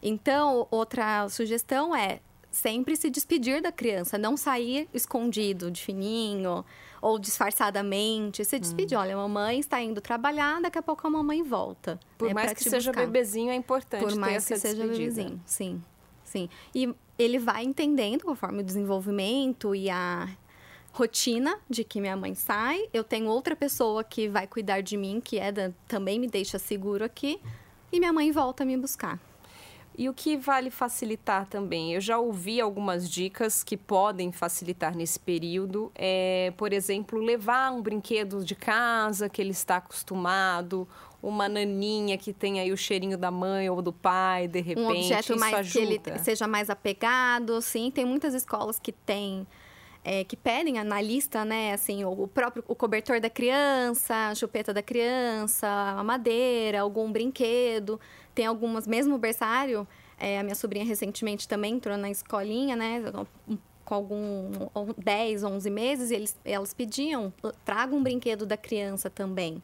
Então, 0.00 0.68
outra 0.70 1.28
sugestão 1.28 1.96
é 1.96 2.20
sempre 2.54 2.96
se 2.96 3.10
despedir 3.10 3.60
da 3.60 3.72
criança, 3.72 4.16
não 4.16 4.36
sair 4.36 4.88
escondido, 4.94 5.70
de 5.70 5.82
fininho 5.82 6.64
ou 7.02 7.18
disfarçadamente. 7.18 8.44
Se 8.44 8.58
despedir, 8.58 8.96
hum. 8.96 9.00
olha, 9.00 9.14
a 9.14 9.18
mamãe 9.18 9.58
está 9.58 9.82
indo 9.82 10.00
trabalhar, 10.00 10.62
daqui 10.62 10.78
a 10.78 10.82
pouco 10.82 11.06
a 11.06 11.10
mamãe 11.10 11.42
volta. 11.42 11.98
Por 12.16 12.28
né, 12.28 12.34
mais 12.34 12.52
que 12.52 12.62
seja 12.62 12.92
buscar. 12.92 13.06
bebezinho, 13.06 13.50
é 13.50 13.54
importante 13.54 14.02
Por 14.02 14.14
mais 14.16 14.46
que 14.46 14.56
seja 14.56 14.86
bebezinho, 14.86 15.40
sim, 15.44 15.82
sim. 16.22 16.48
E 16.74 16.94
ele 17.18 17.38
vai 17.38 17.64
entendendo 17.64 18.22
conforme 18.24 18.60
o 18.60 18.64
desenvolvimento 18.64 19.74
e 19.74 19.90
a 19.90 20.28
rotina 20.92 21.58
de 21.68 21.82
que 21.82 22.00
minha 22.00 22.16
mãe 22.16 22.36
sai, 22.36 22.88
eu 22.92 23.02
tenho 23.02 23.26
outra 23.26 23.56
pessoa 23.56 24.04
que 24.04 24.28
vai 24.28 24.46
cuidar 24.46 24.80
de 24.80 24.96
mim, 24.96 25.20
que 25.20 25.38
é 25.40 25.50
da, 25.50 25.72
também 25.88 26.20
me 26.20 26.28
deixa 26.28 26.56
seguro 26.56 27.04
aqui, 27.04 27.40
e 27.90 27.98
minha 27.98 28.12
mãe 28.12 28.30
volta 28.30 28.62
a 28.62 28.66
me 28.66 28.76
buscar. 28.76 29.18
E 29.96 30.08
o 30.08 30.14
que 30.14 30.36
vale 30.36 30.70
facilitar 30.70 31.46
também? 31.46 31.94
Eu 31.94 32.00
já 32.00 32.18
ouvi 32.18 32.60
algumas 32.60 33.08
dicas 33.08 33.62
que 33.62 33.76
podem 33.76 34.32
facilitar 34.32 34.96
nesse 34.96 35.20
período. 35.20 35.92
É, 35.94 36.52
por 36.56 36.72
exemplo, 36.72 37.20
levar 37.20 37.72
um 37.72 37.80
brinquedo 37.80 38.44
de 38.44 38.56
casa 38.56 39.28
que 39.28 39.40
ele 39.40 39.52
está 39.52 39.76
acostumado, 39.76 40.88
uma 41.22 41.48
naninha 41.48 42.18
que 42.18 42.32
tem 42.32 42.58
aí 42.58 42.72
o 42.72 42.76
cheirinho 42.76 43.16
da 43.16 43.30
mãe 43.30 43.70
ou 43.70 43.80
do 43.80 43.92
pai, 43.92 44.48
de 44.48 44.60
repente. 44.60 44.80
Um 44.80 44.90
objeto 44.90 45.38
mais 45.38 45.72
que 45.72 45.78
ele 45.78 46.00
seja 46.18 46.48
mais 46.48 46.68
apegado, 46.68 47.62
sim. 47.62 47.90
Tem 47.90 48.04
muitas 48.04 48.34
escolas 48.34 48.80
que 48.80 48.90
têm. 48.90 49.46
É, 50.06 50.22
que 50.22 50.36
pedem 50.36 50.74
na 50.84 51.00
lista, 51.00 51.46
né, 51.46 51.72
assim, 51.72 52.04
o 52.04 52.28
próprio 52.28 52.62
o 52.68 52.74
cobertor 52.74 53.20
da 53.20 53.30
criança, 53.30 54.28
a 54.28 54.34
chupeta 54.34 54.72
da 54.74 54.82
criança, 54.82 55.66
a 55.66 56.04
madeira, 56.04 56.82
algum 56.82 57.10
brinquedo. 57.10 57.98
Tem 58.34 58.44
algumas, 58.44 58.86
mesmo 58.86 59.16
berçário, 59.16 59.88
é, 60.18 60.38
a 60.38 60.42
minha 60.42 60.54
sobrinha 60.54 60.84
recentemente 60.84 61.48
também 61.48 61.74
entrou 61.74 61.96
na 61.96 62.10
escolinha, 62.10 62.76
né? 62.76 63.02
Com 63.84 63.94
algum 63.94 64.50
10, 64.96 65.44
11 65.44 65.70
meses, 65.70 66.10
e 66.10 66.14
eles, 66.14 66.38
elas 66.44 66.72
pediam, 66.72 67.32
traga 67.64 67.94
um 67.94 68.02
brinquedo 68.02 68.46
da 68.46 68.56
criança 68.56 69.10
também. 69.10 69.62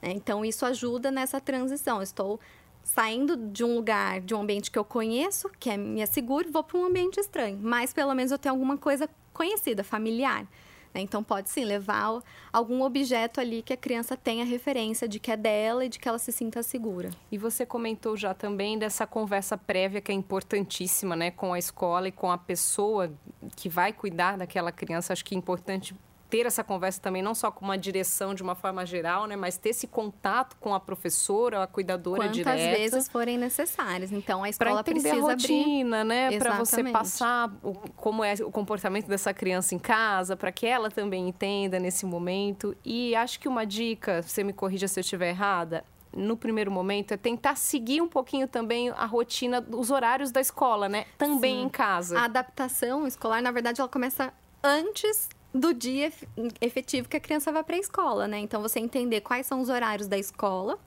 Né? 0.00 0.12
Então, 0.12 0.44
isso 0.44 0.66
ajuda 0.66 1.10
nessa 1.10 1.40
transição. 1.40 1.96
Eu 1.98 2.02
estou 2.02 2.40
saindo 2.84 3.36
de 3.36 3.64
um 3.64 3.76
lugar, 3.76 4.20
de 4.20 4.34
um 4.34 4.42
ambiente 4.42 4.70
que 4.70 4.78
eu 4.78 4.84
conheço, 4.84 5.48
que 5.58 5.70
é 5.70 5.76
minha 5.76 6.06
seguro, 6.06 6.50
vou 6.50 6.62
para 6.62 6.78
um 6.78 6.84
ambiente 6.84 7.18
estranho. 7.18 7.58
Mas, 7.62 7.92
pelo 7.92 8.12
menos, 8.14 8.32
eu 8.32 8.38
tenho 8.38 8.54
alguma 8.54 8.76
coisa 8.76 9.08
conhecida, 9.32 9.82
familiar. 9.82 10.46
Né? 10.94 11.00
Então, 11.00 11.22
pode 11.22 11.48
sim 11.50 11.64
levar 11.64 12.22
algum 12.52 12.82
objeto 12.82 13.40
ali 13.40 13.62
que 13.62 13.72
a 13.72 13.76
criança 13.76 14.16
tenha 14.16 14.44
referência 14.44 15.08
de 15.08 15.18
que 15.18 15.30
é 15.30 15.36
dela 15.36 15.84
e 15.84 15.88
de 15.88 15.98
que 15.98 16.08
ela 16.08 16.18
se 16.18 16.30
sinta 16.32 16.62
segura. 16.62 17.10
E 17.30 17.38
você 17.38 17.64
comentou 17.64 18.16
já 18.16 18.34
também 18.34 18.78
dessa 18.78 19.06
conversa 19.06 19.56
prévia 19.56 20.00
que 20.00 20.12
é 20.12 20.14
importantíssima, 20.14 21.16
né, 21.16 21.30
com 21.30 21.52
a 21.52 21.58
escola 21.58 22.08
e 22.08 22.12
com 22.12 22.30
a 22.30 22.38
pessoa 22.38 23.12
que 23.56 23.68
vai 23.68 23.92
cuidar 23.92 24.36
daquela 24.36 24.70
criança. 24.70 25.12
Acho 25.12 25.24
que 25.24 25.34
é 25.34 25.38
importante 25.38 25.94
ter 26.32 26.46
essa 26.46 26.64
conversa 26.64 26.98
também, 26.98 27.20
não 27.20 27.34
só 27.34 27.50
com 27.50 27.62
uma 27.62 27.76
direção 27.76 28.34
de 28.34 28.42
uma 28.42 28.54
forma 28.54 28.86
geral, 28.86 29.26
né, 29.26 29.36
mas 29.36 29.58
ter 29.58 29.68
esse 29.68 29.86
contato 29.86 30.56
com 30.58 30.74
a 30.74 30.80
professora, 30.80 31.62
a 31.62 31.66
cuidadora 31.66 32.22
Quantas 32.22 32.36
direta. 32.36 32.56
Quantas 32.56 32.78
vezes 32.78 33.08
forem 33.10 33.36
necessárias. 33.36 34.10
Então, 34.10 34.42
a 34.42 34.48
escola 34.48 34.82
precisa 34.82 35.14
a 35.14 35.20
rotina, 35.20 36.00
abrir... 36.00 36.08
né, 36.08 36.38
para 36.38 36.56
você 36.56 36.82
passar 36.84 37.52
o, 37.62 37.74
como 37.96 38.24
é 38.24 38.32
o 38.42 38.50
comportamento 38.50 39.08
dessa 39.08 39.34
criança 39.34 39.74
em 39.74 39.78
casa, 39.78 40.34
para 40.34 40.50
que 40.50 40.66
ela 40.66 40.90
também 40.90 41.28
entenda 41.28 41.78
nesse 41.78 42.06
momento. 42.06 42.74
E 42.82 43.14
acho 43.14 43.38
que 43.38 43.46
uma 43.46 43.66
dica, 43.66 44.22
você 44.22 44.42
me 44.42 44.54
corrija 44.54 44.88
se 44.88 44.98
eu 44.98 45.02
estiver 45.02 45.28
errada, 45.28 45.84
no 46.16 46.34
primeiro 46.34 46.70
momento 46.70 47.12
é 47.12 47.18
tentar 47.18 47.56
seguir 47.56 48.00
um 48.00 48.08
pouquinho 48.08 48.48
também 48.48 48.88
a 48.88 49.04
rotina, 49.04 49.62
os 49.70 49.90
horários 49.90 50.30
da 50.30 50.40
escola, 50.40 50.88
né? 50.88 51.04
Também 51.18 51.56
Sim. 51.56 51.66
em 51.66 51.68
casa. 51.68 52.18
A 52.18 52.24
adaptação 52.24 53.06
escolar, 53.06 53.42
na 53.42 53.50
verdade, 53.50 53.82
ela 53.82 53.88
começa 53.88 54.32
antes 54.64 55.28
do 55.54 55.74
dia 55.74 56.12
efetivo 56.60 57.08
que 57.08 57.16
a 57.16 57.20
criança 57.20 57.52
vai 57.52 57.62
para 57.62 57.76
a 57.76 57.78
escola, 57.78 58.26
né? 58.26 58.38
Então 58.38 58.62
você 58.62 58.80
entender 58.80 59.20
quais 59.20 59.46
são 59.46 59.60
os 59.60 59.68
horários 59.68 60.08
da 60.08 60.18
escola, 60.18 60.78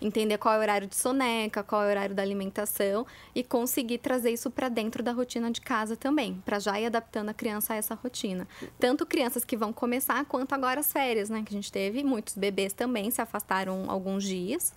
entender 0.00 0.38
qual 0.38 0.54
é 0.54 0.58
o 0.58 0.60
horário 0.60 0.86
de 0.86 0.96
soneca, 0.96 1.62
qual 1.62 1.82
é 1.82 1.86
o 1.86 1.90
horário 1.90 2.14
da 2.14 2.22
alimentação 2.22 3.06
e 3.34 3.42
conseguir 3.42 3.98
trazer 3.98 4.30
isso 4.30 4.50
para 4.50 4.68
dentro 4.68 5.02
da 5.02 5.12
rotina 5.12 5.50
de 5.50 5.60
casa 5.60 5.96
também, 5.96 6.40
para 6.44 6.58
já 6.58 6.78
ir 6.80 6.86
adaptando 6.86 7.30
a 7.30 7.34
criança 7.34 7.74
a 7.74 7.76
essa 7.76 7.94
rotina. 7.94 8.46
Tanto 8.78 9.06
crianças 9.06 9.44
que 9.44 9.56
vão 9.56 9.72
começar 9.72 10.24
quanto 10.24 10.52
agora 10.54 10.80
as 10.80 10.92
férias, 10.92 11.28
né, 11.28 11.42
que 11.44 11.52
a 11.52 11.56
gente 11.56 11.72
teve, 11.72 12.04
muitos 12.04 12.36
bebês 12.36 12.72
também 12.72 13.10
se 13.10 13.20
afastaram 13.20 13.90
alguns 13.90 14.24
dias. 14.24 14.72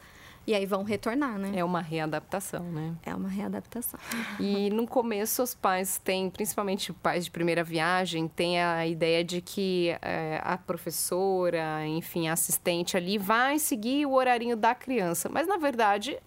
E 0.47 0.53
aí 0.53 0.65
vão 0.65 0.83
retornar, 0.83 1.39
né? 1.39 1.53
É 1.55 1.63
uma 1.63 1.81
readaptação, 1.81 2.63
né? 2.71 2.95
É 3.03 3.15
uma 3.15 3.29
readaptação. 3.29 3.99
E 4.39 4.69
no 4.69 4.85
começo 4.87 5.41
os 5.41 5.55
pais 5.55 5.97
têm, 5.97 6.29
principalmente 6.29 6.93
pais 6.93 7.25
de 7.25 7.31
primeira 7.31 7.63
viagem, 7.63 8.27
têm 8.27 8.61
a 8.61 8.85
ideia 8.85 9.23
de 9.23 9.41
que 9.41 9.95
é, 10.01 10.39
a 10.43 10.57
professora, 10.57 11.85
enfim, 11.87 12.27
a 12.27 12.33
assistente 12.33 12.95
ali 12.95 13.17
vai 13.17 13.57
seguir 13.57 14.05
o 14.05 14.13
horarinho 14.13 14.55
da 14.55 14.75
criança. 14.75 15.29
Mas 15.29 15.47
na 15.47 15.57
verdade 15.57 16.17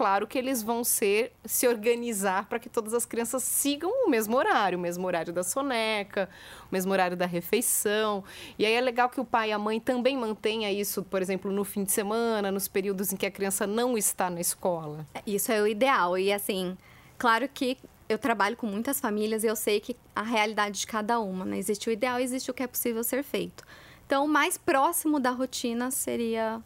claro 0.00 0.26
que 0.26 0.38
eles 0.38 0.62
vão 0.62 0.82
ser 0.82 1.30
se 1.44 1.68
organizar 1.68 2.48
para 2.48 2.58
que 2.58 2.70
todas 2.70 2.94
as 2.94 3.04
crianças 3.04 3.42
sigam 3.42 4.06
o 4.06 4.08
mesmo 4.08 4.34
horário, 4.34 4.78
o 4.78 4.80
mesmo 4.80 5.06
horário 5.06 5.30
da 5.30 5.42
soneca, 5.42 6.26
o 6.62 6.72
mesmo 6.72 6.90
horário 6.90 7.18
da 7.18 7.26
refeição. 7.26 8.24
E 8.58 8.64
aí 8.64 8.72
é 8.72 8.80
legal 8.80 9.10
que 9.10 9.20
o 9.20 9.26
pai 9.26 9.50
e 9.50 9.52
a 9.52 9.58
mãe 9.58 9.78
também 9.78 10.16
mantenha 10.16 10.72
isso, 10.72 11.02
por 11.02 11.20
exemplo, 11.20 11.52
no 11.52 11.64
fim 11.64 11.84
de 11.84 11.92
semana, 11.92 12.50
nos 12.50 12.66
períodos 12.66 13.12
em 13.12 13.16
que 13.16 13.26
a 13.26 13.30
criança 13.30 13.66
não 13.66 13.98
está 13.98 14.30
na 14.30 14.40
escola. 14.40 15.06
Isso 15.26 15.52
é 15.52 15.60
o 15.60 15.66
ideal. 15.66 16.16
E 16.16 16.32
assim, 16.32 16.78
claro 17.18 17.46
que 17.46 17.76
eu 18.08 18.16
trabalho 18.16 18.56
com 18.56 18.66
muitas 18.66 18.98
famílias 18.98 19.44
e 19.44 19.48
eu 19.48 19.56
sei 19.56 19.80
que 19.80 19.94
a 20.16 20.22
realidade 20.22 20.80
de 20.80 20.86
cada 20.86 21.20
uma, 21.20 21.44
né? 21.44 21.58
Existe 21.58 21.90
o 21.90 21.92
ideal, 21.92 22.18
existe 22.18 22.50
o 22.50 22.54
que 22.54 22.62
é 22.62 22.66
possível 22.66 23.04
ser 23.04 23.22
feito. 23.22 23.66
Então, 24.06 24.24
o 24.24 24.28
mais 24.28 24.56
próximo 24.56 25.20
da 25.20 25.30
rotina 25.30 25.90
seria 25.90 26.62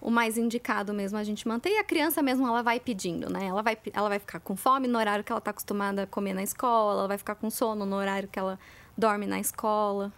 o 0.00 0.10
mais 0.10 0.38
indicado 0.38 0.94
mesmo 0.94 1.18
a 1.18 1.24
gente 1.24 1.46
manter. 1.46 1.70
E 1.70 1.78
a 1.78 1.84
criança 1.84 2.22
mesmo, 2.22 2.46
ela 2.46 2.62
vai 2.62 2.80
pedindo, 2.80 3.30
né? 3.30 3.46
Ela 3.46 3.62
vai, 3.62 3.76
ela 3.92 4.08
vai 4.08 4.18
ficar 4.18 4.40
com 4.40 4.56
fome 4.56 4.88
no 4.88 4.98
horário 4.98 5.22
que 5.22 5.32
ela 5.32 5.38
está 5.38 5.50
acostumada 5.50 6.02
a 6.04 6.06
comer 6.06 6.34
na 6.34 6.42
escola, 6.42 7.00
ela 7.00 7.08
vai 7.08 7.18
ficar 7.18 7.34
com 7.34 7.50
sono 7.50 7.84
no 7.84 7.96
horário 7.96 8.28
que 8.28 8.38
ela 8.38 8.58
dorme 8.96 9.26
na 9.26 9.40
escola. 9.40 10.12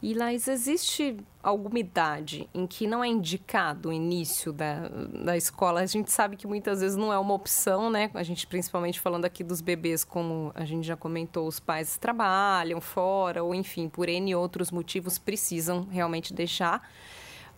E, 0.00 0.14
Laís, 0.14 0.46
existe 0.46 1.16
alguma 1.42 1.78
idade 1.78 2.48
em 2.54 2.68
que 2.68 2.86
não 2.86 3.02
é 3.02 3.08
indicado 3.08 3.88
o 3.88 3.92
início 3.92 4.52
da, 4.52 4.88
da 4.88 5.36
escola? 5.36 5.80
A 5.80 5.86
gente 5.86 6.12
sabe 6.12 6.36
que 6.36 6.46
muitas 6.46 6.80
vezes 6.80 6.96
não 6.96 7.12
é 7.12 7.18
uma 7.18 7.34
opção, 7.34 7.90
né? 7.90 8.08
A 8.14 8.22
gente, 8.22 8.46
principalmente 8.46 9.00
falando 9.00 9.24
aqui 9.24 9.42
dos 9.42 9.60
bebês, 9.60 10.04
como 10.04 10.52
a 10.54 10.64
gente 10.64 10.86
já 10.86 10.96
comentou, 10.96 11.48
os 11.48 11.58
pais 11.58 11.98
trabalham 11.98 12.80
fora, 12.80 13.42
ou 13.42 13.52
enfim, 13.52 13.88
por 13.88 14.08
N 14.08 14.36
outros 14.36 14.70
motivos, 14.70 15.18
precisam 15.18 15.88
realmente 15.90 16.32
deixar. 16.32 16.88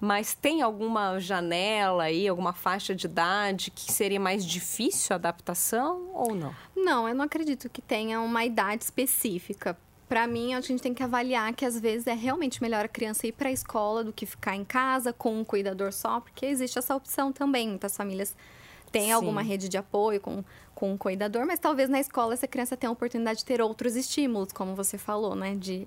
Mas 0.00 0.34
tem 0.34 0.62
alguma 0.62 1.18
janela 1.18 2.04
aí, 2.04 2.26
alguma 2.26 2.52
faixa 2.52 2.94
de 2.94 3.06
idade 3.06 3.70
que 3.70 3.92
seria 3.92 4.18
mais 4.18 4.44
difícil 4.44 5.12
a 5.12 5.16
adaptação 5.16 6.10
ou 6.14 6.34
não? 6.34 6.54
Não, 6.74 7.08
eu 7.08 7.14
não 7.14 7.24
acredito 7.24 7.68
que 7.68 7.82
tenha 7.82 8.20
uma 8.20 8.44
idade 8.44 8.84
específica 8.84 9.76
para 10.10 10.26
mim, 10.26 10.54
a 10.54 10.60
gente 10.60 10.82
tem 10.82 10.92
que 10.92 11.04
avaliar 11.04 11.54
que 11.54 11.64
às 11.64 11.78
vezes 11.78 12.08
é 12.08 12.14
realmente 12.14 12.60
melhor 12.60 12.84
a 12.84 12.88
criança 12.88 13.28
ir 13.28 13.32
para 13.32 13.48
a 13.48 13.52
escola 13.52 14.02
do 14.02 14.12
que 14.12 14.26
ficar 14.26 14.56
em 14.56 14.64
casa 14.64 15.12
com 15.12 15.38
um 15.38 15.44
cuidador 15.44 15.92
só, 15.92 16.18
porque 16.18 16.46
existe 16.46 16.76
essa 16.76 16.96
opção 16.96 17.32
também. 17.32 17.68
Muitas 17.68 17.96
famílias 17.96 18.34
têm 18.90 19.04
Sim. 19.04 19.12
alguma 19.12 19.40
rede 19.40 19.68
de 19.68 19.78
apoio 19.78 20.20
com, 20.20 20.42
com 20.74 20.92
um 20.92 20.98
cuidador, 20.98 21.46
mas 21.46 21.60
talvez 21.60 21.88
na 21.88 22.00
escola 22.00 22.34
essa 22.34 22.48
criança 22.48 22.76
tenha 22.76 22.90
a 22.90 22.92
oportunidade 22.92 23.38
de 23.38 23.44
ter 23.44 23.62
outros 23.62 23.94
estímulos, 23.94 24.50
como 24.50 24.74
você 24.74 24.98
falou, 24.98 25.36
né? 25.36 25.54
De 25.54 25.86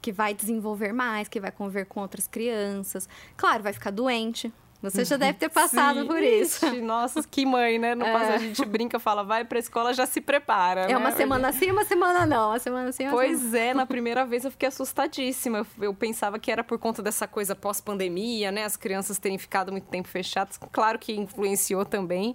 que 0.00 0.12
vai 0.12 0.34
desenvolver 0.34 0.92
mais, 0.92 1.28
que 1.28 1.40
vai 1.40 1.50
conviver 1.50 1.86
com 1.86 2.00
outras 2.00 2.26
crianças. 2.26 3.08
Claro, 3.36 3.62
vai 3.62 3.72
ficar 3.72 3.90
doente, 3.90 4.52
você 4.82 5.04
já 5.04 5.18
deve 5.18 5.34
ter 5.34 5.50
passado 5.50 6.00
Sim. 6.00 6.06
por 6.06 6.22
isso. 6.22 6.66
Ixi, 6.66 6.80
nossa, 6.80 7.22
que 7.22 7.44
mãe, 7.44 7.78
né? 7.78 7.94
No 7.94 8.06
é. 8.06 8.34
a 8.34 8.38
gente 8.38 8.64
brinca, 8.64 8.98
fala, 8.98 9.22
vai 9.22 9.44
pra 9.44 9.58
escola, 9.58 9.92
já 9.92 10.06
se 10.06 10.22
prepara. 10.22 10.82
É 10.82 10.88
né? 10.88 10.96
uma 10.96 11.12
semana 11.12 11.52
sim, 11.52 11.70
uma 11.70 11.84
semana 11.84 12.24
não. 12.24 12.48
Uma 12.48 12.58
semana 12.58 12.90
sim, 12.90 13.04
uma 13.04 13.12
Pois 13.12 13.38
semana... 13.38 13.58
é, 13.58 13.74
na 13.74 13.84
primeira 13.86 14.24
vez 14.24 14.44
eu 14.44 14.50
fiquei 14.50 14.68
assustadíssima. 14.68 15.58
Eu, 15.58 15.84
eu 15.84 15.94
pensava 15.94 16.38
que 16.38 16.50
era 16.50 16.64
por 16.64 16.78
conta 16.78 17.02
dessa 17.02 17.28
coisa 17.28 17.54
pós-pandemia, 17.54 18.50
né? 18.50 18.64
As 18.64 18.74
crianças 18.74 19.18
terem 19.18 19.36
ficado 19.36 19.70
muito 19.70 19.86
tempo 19.88 20.08
fechadas. 20.08 20.58
Claro 20.72 20.98
que 20.98 21.12
influenciou 21.12 21.84
também. 21.84 22.34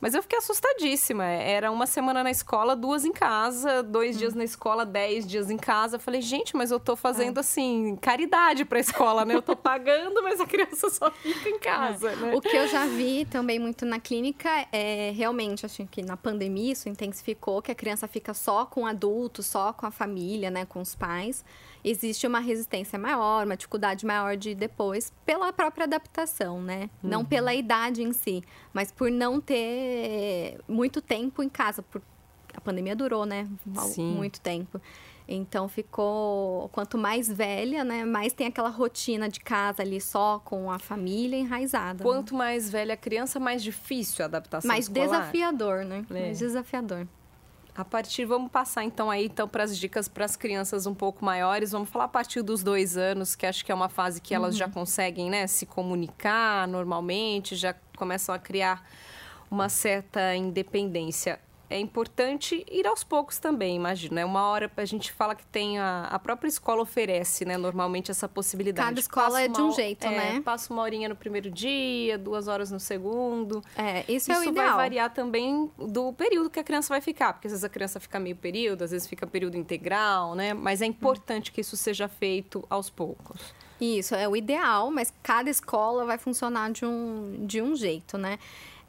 Mas 0.00 0.14
eu 0.14 0.22
fiquei 0.22 0.38
assustadíssima. 0.38 1.24
Era 1.24 1.70
uma 1.70 1.86
semana 1.86 2.24
na 2.24 2.30
escola, 2.30 2.74
duas 2.74 3.04
em 3.04 3.12
casa, 3.12 3.84
dois 3.84 4.16
hum. 4.16 4.18
dias 4.18 4.34
na 4.34 4.42
escola, 4.42 4.84
dez 4.84 5.24
dias 5.24 5.48
em 5.48 5.56
casa. 5.56 5.94
Eu 5.96 6.00
falei, 6.00 6.20
gente, 6.20 6.56
mas 6.56 6.72
eu 6.72 6.80
tô 6.80 6.96
fazendo, 6.96 7.38
é. 7.38 7.40
assim, 7.40 7.96
caridade 8.00 8.64
pra 8.64 8.80
escola, 8.80 9.24
né? 9.24 9.34
Eu 9.36 9.42
tô 9.42 9.54
pagando, 9.54 10.22
mas 10.24 10.40
a 10.40 10.46
criança 10.46 10.90
só 10.90 11.08
fica 11.12 11.48
em 11.48 11.58
casa 11.60 11.83
casa, 11.88 12.16
né? 12.16 12.34
O 12.34 12.40
que 12.40 12.56
eu 12.56 12.66
já 12.68 12.86
vi 12.86 13.24
também 13.24 13.58
muito 13.58 13.84
na 13.84 13.98
clínica 13.98 14.66
é 14.72 15.12
realmente, 15.14 15.64
acho 15.66 15.86
que 15.86 16.02
na 16.02 16.16
pandemia 16.16 16.72
isso 16.72 16.88
intensificou, 16.88 17.62
que 17.62 17.70
a 17.70 17.74
criança 17.74 18.06
fica 18.08 18.34
só 18.34 18.66
com 18.66 18.86
adultos, 18.86 19.46
só 19.46 19.72
com 19.72 19.86
a 19.86 19.90
família, 19.90 20.50
né, 20.50 20.64
com 20.64 20.80
os 20.80 20.94
pais. 20.94 21.44
Existe 21.84 22.26
uma 22.26 22.40
resistência 22.40 22.98
maior, 22.98 23.44
uma 23.44 23.56
dificuldade 23.56 24.06
maior 24.06 24.36
de 24.36 24.54
depois, 24.54 25.12
pela 25.24 25.52
própria 25.52 25.84
adaptação, 25.84 26.62
né? 26.62 26.88
Uhum. 27.02 27.10
Não 27.10 27.24
pela 27.24 27.54
idade 27.54 28.02
em 28.02 28.12
si, 28.12 28.42
mas 28.72 28.90
por 28.90 29.10
não 29.10 29.40
ter 29.40 30.58
muito 30.66 31.02
tempo 31.02 31.42
em 31.42 31.48
casa, 31.48 31.82
por 31.82 32.00
a 32.56 32.60
pandemia 32.60 32.94
durou, 32.94 33.26
né? 33.26 33.48
Sim. 33.88 34.14
Muito 34.14 34.40
tempo. 34.40 34.80
Então 35.26 35.68
ficou 35.68 36.68
quanto 36.68 36.98
mais 36.98 37.28
velha, 37.28 37.82
né, 37.82 38.04
mais 38.04 38.34
tem 38.34 38.46
aquela 38.46 38.68
rotina 38.68 39.28
de 39.28 39.40
casa 39.40 39.82
ali 39.82 40.00
só 40.00 40.38
com 40.44 40.70
a 40.70 40.78
família 40.78 41.36
enraizada. 41.36 42.04
Né? 42.04 42.10
Quanto 42.10 42.34
né? 42.34 42.38
mais 42.38 42.70
velha 42.70 42.92
a 42.94 42.96
criança, 42.96 43.40
mais 43.40 43.62
difícil 43.62 44.22
a 44.22 44.26
adaptação 44.26 44.68
mais 44.68 44.86
escolar. 44.86 45.06
desafiador, 45.06 45.84
né? 45.84 46.04
É. 46.10 46.12
Mais 46.12 46.38
desafiador. 46.38 47.06
A 47.74 47.84
partir, 47.84 48.24
vamos 48.24 48.52
passar 48.52 48.84
então 48.84 49.10
aí 49.10 49.24
então 49.24 49.48
para 49.48 49.64
as 49.64 49.76
dicas 49.76 50.06
para 50.06 50.24
as 50.24 50.36
crianças 50.36 50.86
um 50.86 50.94
pouco 50.94 51.24
maiores. 51.24 51.72
Vamos 51.72 51.88
falar 51.88 52.04
a 52.04 52.08
partir 52.08 52.40
dos 52.42 52.62
dois 52.62 52.96
anos, 52.96 53.34
que 53.34 53.46
acho 53.46 53.64
que 53.64 53.72
é 53.72 53.74
uma 53.74 53.88
fase 53.88 54.20
que 54.20 54.34
elas 54.34 54.54
uhum. 54.54 54.58
já 54.58 54.68
conseguem, 54.68 55.28
né, 55.30 55.46
se 55.46 55.66
comunicar 55.66 56.68
normalmente, 56.68 57.56
já 57.56 57.74
começam 57.96 58.32
a 58.34 58.38
criar 58.38 58.86
uma 59.50 59.68
certa 59.68 60.36
independência 60.36 61.40
é 61.70 61.78
importante 61.78 62.64
ir 62.70 62.86
aos 62.86 63.02
poucos 63.02 63.38
também, 63.38 63.76
imagina. 63.76 64.20
É 64.20 64.24
uma 64.24 64.46
hora 64.48 64.70
a 64.76 64.84
gente 64.84 65.12
fala 65.12 65.34
que 65.34 65.46
tem 65.46 65.78
a, 65.78 66.04
a 66.10 66.18
própria 66.18 66.48
escola 66.48 66.82
oferece, 66.82 67.44
né, 67.44 67.56
normalmente 67.56 68.10
essa 68.10 68.28
possibilidade. 68.28 68.88
Cada 68.88 69.00
escola 69.00 69.40
é 69.40 69.48
de 69.48 69.60
um 69.60 69.72
jeito, 69.72 70.06
é, 70.06 70.10
né? 70.10 70.40
Passa 70.40 70.72
uma 70.72 70.82
horinha 70.82 71.08
no 71.08 71.16
primeiro 71.16 71.50
dia, 71.50 72.18
duas 72.18 72.48
horas 72.48 72.70
no 72.70 72.80
segundo. 72.80 73.62
É, 73.76 74.00
isso, 74.00 74.30
isso 74.30 74.32
é 74.32 74.38
o 74.38 74.42
ideal. 74.42 74.66
Isso 74.66 74.74
vai 74.76 74.84
variar 74.84 75.12
também 75.12 75.70
do 75.78 76.12
período 76.12 76.50
que 76.50 76.60
a 76.60 76.64
criança 76.64 76.92
vai 76.92 77.00
ficar, 77.00 77.32
porque 77.32 77.46
às 77.46 77.52
vezes 77.52 77.64
a 77.64 77.68
criança 77.68 77.98
fica 77.98 78.18
meio 78.18 78.36
período, 78.36 78.82
às 78.82 78.90
vezes 78.90 79.08
fica 79.08 79.26
período 79.26 79.56
integral, 79.56 80.34
né? 80.34 80.52
Mas 80.54 80.82
é 80.82 80.86
importante 80.86 81.50
que 81.50 81.60
isso 81.60 81.76
seja 81.76 82.08
feito 82.08 82.64
aos 82.68 82.90
poucos. 82.90 83.54
Isso 83.80 84.14
é 84.14 84.28
o 84.28 84.36
ideal, 84.36 84.90
mas 84.90 85.12
cada 85.22 85.50
escola 85.50 86.04
vai 86.04 86.18
funcionar 86.18 86.70
de 86.70 86.84
um, 86.84 87.44
de 87.46 87.60
um 87.60 87.74
jeito, 87.74 88.16
né? 88.16 88.38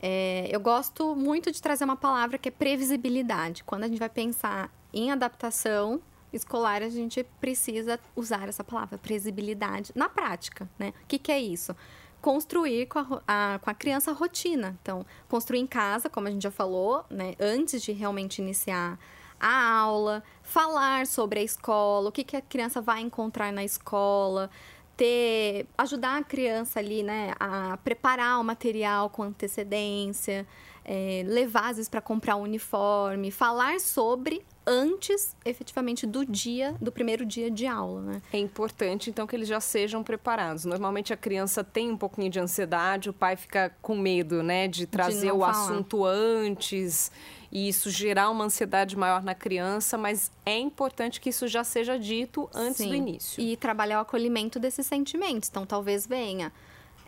É, 0.02 0.48
eu 0.52 0.60
gosto 0.60 1.16
muito 1.16 1.52
de 1.52 1.62
trazer 1.62 1.84
uma 1.84 1.96
palavra 1.96 2.38
que 2.38 2.50
é 2.50 2.52
previsibilidade. 2.52 3.64
Quando 3.64 3.84
a 3.84 3.88
gente 3.88 4.00
vai 4.00 4.10
pensar 4.10 4.72
em 4.94 5.12
adaptação 5.12 6.02
escolar, 6.32 6.84
a 6.84 6.90
gente 6.90 7.24
precisa 7.40 8.00
usar 8.16 8.48
essa 8.48 8.64
palavra, 8.64 8.98
previsibilidade, 8.98 9.92
na 9.96 10.10
prática, 10.10 10.70
né? 10.78 10.94
O 11.04 11.08
que, 11.08 11.18
que 11.18 11.32
é 11.32 11.40
isso? 11.40 11.76
Construir 12.22 12.88
com 12.88 13.00
a, 13.00 13.22
a, 13.28 13.60
com 13.60 13.70
a 13.70 13.74
criança 13.74 14.12
a 14.12 14.14
rotina. 14.14 14.78
Então, 14.82 15.06
construir 15.30 15.60
em 15.60 15.68
casa, 15.68 16.10
como 16.10 16.28
a 16.28 16.32
gente 16.32 16.44
já 16.44 16.52
falou, 16.52 17.06
né? 17.10 17.36
Antes 17.40 17.82
de 17.82 17.92
realmente 17.92 18.42
iniciar 18.42 19.00
a 19.40 19.78
aula, 19.80 20.24
falar 20.42 21.06
sobre 21.08 21.40
a 21.40 21.44
escola, 21.44 22.10
o 22.10 22.12
que, 22.12 22.24
que 22.24 22.38
a 22.38 22.42
criança 22.42 22.82
vai 22.82 23.02
encontrar 23.02 23.52
na 23.52 23.64
escola, 23.64 24.50
ter 24.96 25.68
ajudar 25.78 26.18
a 26.18 26.24
criança 26.24 26.80
ali, 26.80 27.04
né, 27.04 27.34
a 27.40 27.78
preparar 27.78 28.40
o 28.40 28.44
material 28.44 29.10
com 29.10 29.24
antecedência, 29.24 30.46
é, 30.84 31.24
levar 31.26 31.70
às 31.70 31.78
vezes 31.78 31.90
para 31.90 32.02
comprar 32.02 32.36
um 32.36 32.44
uniforme, 32.44 33.32
falar 33.32 33.80
sobre 33.80 34.44
antes, 34.68 35.36
efetivamente, 35.46 36.08
do 36.08 36.26
dia, 36.26 36.76
do 36.82 36.92
primeiro 36.92 37.26
dia 37.26 37.52
de 37.52 37.68
aula, 37.68 38.02
né? 38.02 38.22
É 38.34 38.38
importante, 38.40 39.10
então, 39.10 39.28
que 39.28 39.36
eles 39.36 39.48
já 39.48 39.60
sejam 39.60 40.04
preparados. 40.04 40.66
Normalmente 40.66 41.14
a 41.14 41.18
criança 41.18 41.64
tem 41.64 41.92
um 41.92 41.98
pouquinho 41.98 42.30
de 42.32 42.40
ansiedade, 42.40 43.10
o 43.10 43.14
pai 43.14 43.36
fica 43.36 43.76
com 43.82 43.96
medo, 43.96 44.42
né, 44.42 44.68
de 44.68 44.88
trazer 44.88 45.28
de 45.28 45.32
o 45.32 45.40
falar. 45.40 45.52
assunto 45.52 46.04
antes 46.04 47.12
e 47.56 47.70
isso 47.70 47.90
gerar 47.90 48.30
uma 48.32 48.44
ansiedade 48.44 48.98
maior 48.98 49.24
na 49.24 49.34
criança, 49.34 49.98
mas 49.98 50.30
é 50.46 50.60
importante 50.60 51.22
que 51.22 51.30
isso 51.30 51.48
já 51.48 51.64
seja 51.64 51.98
dito 51.98 52.50
antes 52.54 52.80
Sim. 52.80 52.90
do 52.90 52.96
início. 52.96 53.42
E 53.42 53.56
trabalhar 53.56 54.00
o 54.00 54.02
acolhimento 54.02 54.60
desses 54.60 54.86
sentimentos. 54.86 55.48
Então, 55.48 55.66
talvez 55.66 56.06
venha 56.06 56.52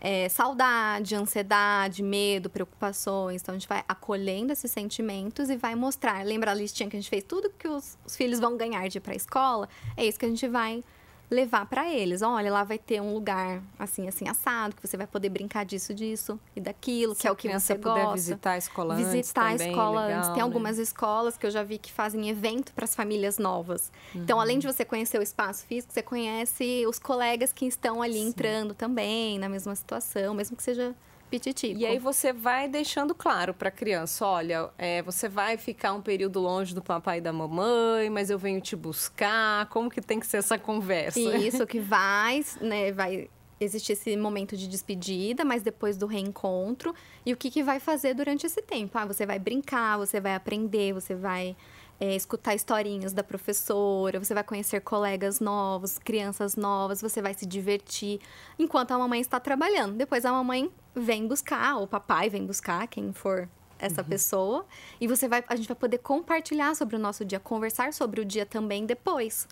é, 0.00 0.26
saudade, 0.30 1.14
ansiedade, 1.14 2.02
medo, 2.02 2.48
preocupações. 2.48 3.42
Então, 3.42 3.54
a 3.54 3.58
gente 3.58 3.68
vai 3.68 3.84
acolhendo 3.86 4.50
esses 4.50 4.70
sentimentos 4.70 5.50
e 5.50 5.56
vai 5.58 5.74
mostrar. 5.74 6.24
Lembra 6.24 6.52
a 6.52 6.54
listinha 6.54 6.88
que 6.88 6.96
a 6.96 6.98
gente 6.98 7.10
fez? 7.10 7.24
Tudo 7.24 7.50
que 7.50 7.68
os, 7.68 7.98
os 8.06 8.16
filhos 8.16 8.40
vão 8.40 8.56
ganhar 8.56 8.88
de 8.88 8.96
ir 8.96 9.00
para 9.02 9.12
a 9.12 9.16
escola? 9.16 9.68
É 9.98 10.06
isso 10.06 10.18
que 10.18 10.24
a 10.24 10.30
gente 10.30 10.48
vai 10.48 10.82
levar 11.30 11.66
para 11.66 11.88
eles. 11.92 12.22
Olha, 12.22 12.50
lá 12.52 12.64
vai 12.64 12.78
ter 12.78 13.00
um 13.00 13.12
lugar 13.12 13.62
assim, 13.78 14.08
assim, 14.08 14.28
assado, 14.28 14.74
que 14.74 14.86
você 14.86 14.96
vai 14.96 15.06
poder 15.06 15.28
brincar 15.28 15.64
disso, 15.64 15.92
disso 15.92 16.38
e 16.56 16.60
daquilo, 16.60 17.14
Se 17.14 17.22
que 17.22 17.28
é 17.28 17.30
o 17.30 17.36
que 17.36 17.48
você 17.52 17.74
puder 17.74 18.04
gosta. 18.04 18.14
visitar 18.14 18.50
a 18.52 18.58
escola 18.58 18.94
visitar 18.94 19.08
antes 19.16 19.28
Visitar 19.28 19.46
a 19.46 19.54
escola 19.54 20.00
legal, 20.06 20.18
antes. 20.18 20.28
Tem 20.30 20.38
né? 20.38 20.42
algumas 20.42 20.78
escolas 20.78 21.36
que 21.36 21.46
eu 21.46 21.50
já 21.50 21.62
vi 21.62 21.78
que 21.78 21.92
fazem 21.92 22.28
evento 22.28 22.72
para 22.72 22.84
as 22.84 22.94
famílias 22.94 23.38
novas. 23.38 23.92
Uhum. 24.14 24.22
Então, 24.22 24.40
além 24.40 24.58
de 24.58 24.66
você 24.66 24.84
conhecer 24.84 25.18
o 25.18 25.22
espaço 25.22 25.64
físico, 25.66 25.92
você 25.92 26.02
conhece 26.02 26.84
os 26.86 26.98
colegas 26.98 27.52
que 27.52 27.66
estão 27.66 28.00
ali 28.02 28.14
Sim. 28.14 28.28
entrando 28.28 28.74
também 28.74 29.38
na 29.38 29.48
mesma 29.48 29.74
situação, 29.74 30.34
mesmo 30.34 30.56
que 30.56 30.62
seja 30.62 30.94
pititico. 31.28 31.78
E 31.78 31.86
aí 31.86 31.98
você 31.98 32.32
vai 32.32 32.68
deixando 32.68 33.14
claro 33.14 33.54
para 33.54 33.68
a 33.68 33.72
criança, 33.72 34.26
olha, 34.26 34.70
é, 34.76 35.02
você 35.02 35.28
vai 35.28 35.56
ficar 35.56 35.92
um 35.92 36.00
período 36.00 36.40
longe 36.40 36.74
do 36.74 36.82
papai 36.82 37.18
e 37.18 37.20
da 37.20 37.32
mamãe, 37.32 38.10
mas 38.10 38.30
eu 38.30 38.38
venho 38.38 38.60
te 38.60 38.74
buscar. 38.74 39.66
Como 39.68 39.90
que 39.90 40.00
tem 40.00 40.18
que 40.18 40.26
ser 40.26 40.38
essa 40.38 40.58
conversa? 40.58 41.20
Isso 41.20 41.64
que 41.66 41.80
vai, 41.80 42.44
né, 42.60 42.92
vai 42.92 43.28
existe 43.60 43.92
esse 43.92 44.16
momento 44.16 44.56
de 44.56 44.68
despedida, 44.68 45.44
mas 45.44 45.62
depois 45.62 45.96
do 45.96 46.06
reencontro. 46.06 46.94
E 47.24 47.32
o 47.32 47.36
que, 47.36 47.50
que 47.50 47.62
vai 47.62 47.80
fazer 47.80 48.14
durante 48.14 48.46
esse 48.46 48.62
tempo? 48.62 48.96
Ah, 48.96 49.04
você 49.04 49.26
vai 49.26 49.38
brincar, 49.38 49.98
você 49.98 50.20
vai 50.20 50.34
aprender, 50.34 50.92
você 50.92 51.14
vai 51.14 51.56
é, 52.00 52.14
escutar 52.14 52.54
historinhas 52.54 53.12
da 53.12 53.24
professora, 53.24 54.22
você 54.22 54.32
vai 54.32 54.44
conhecer 54.44 54.80
colegas 54.80 55.40
novos, 55.40 55.98
crianças 55.98 56.56
novas, 56.56 57.00
você 57.00 57.20
vai 57.20 57.34
se 57.34 57.44
divertir 57.44 58.20
enquanto 58.58 58.92
a 58.92 58.98
mamãe 58.98 59.20
está 59.20 59.40
trabalhando. 59.40 59.96
Depois 59.96 60.24
a 60.24 60.32
mamãe 60.32 60.70
vem 60.94 61.26
buscar, 61.26 61.76
ou 61.76 61.84
o 61.84 61.88
papai 61.88 62.30
vem 62.30 62.46
buscar, 62.46 62.86
quem 62.86 63.12
for 63.12 63.48
essa 63.78 64.02
uhum. 64.02 64.08
pessoa, 64.08 64.66
e 65.00 65.06
você 65.06 65.28
vai, 65.28 65.44
a 65.48 65.56
gente 65.56 65.68
vai 65.68 65.76
poder 65.76 65.98
compartilhar 65.98 66.74
sobre 66.74 66.96
o 66.96 66.98
nosso 66.98 67.24
dia, 67.24 67.38
conversar 67.38 67.92
sobre 67.92 68.20
o 68.20 68.24
dia 68.24 68.44
também 68.44 68.84
depois, 68.84 69.46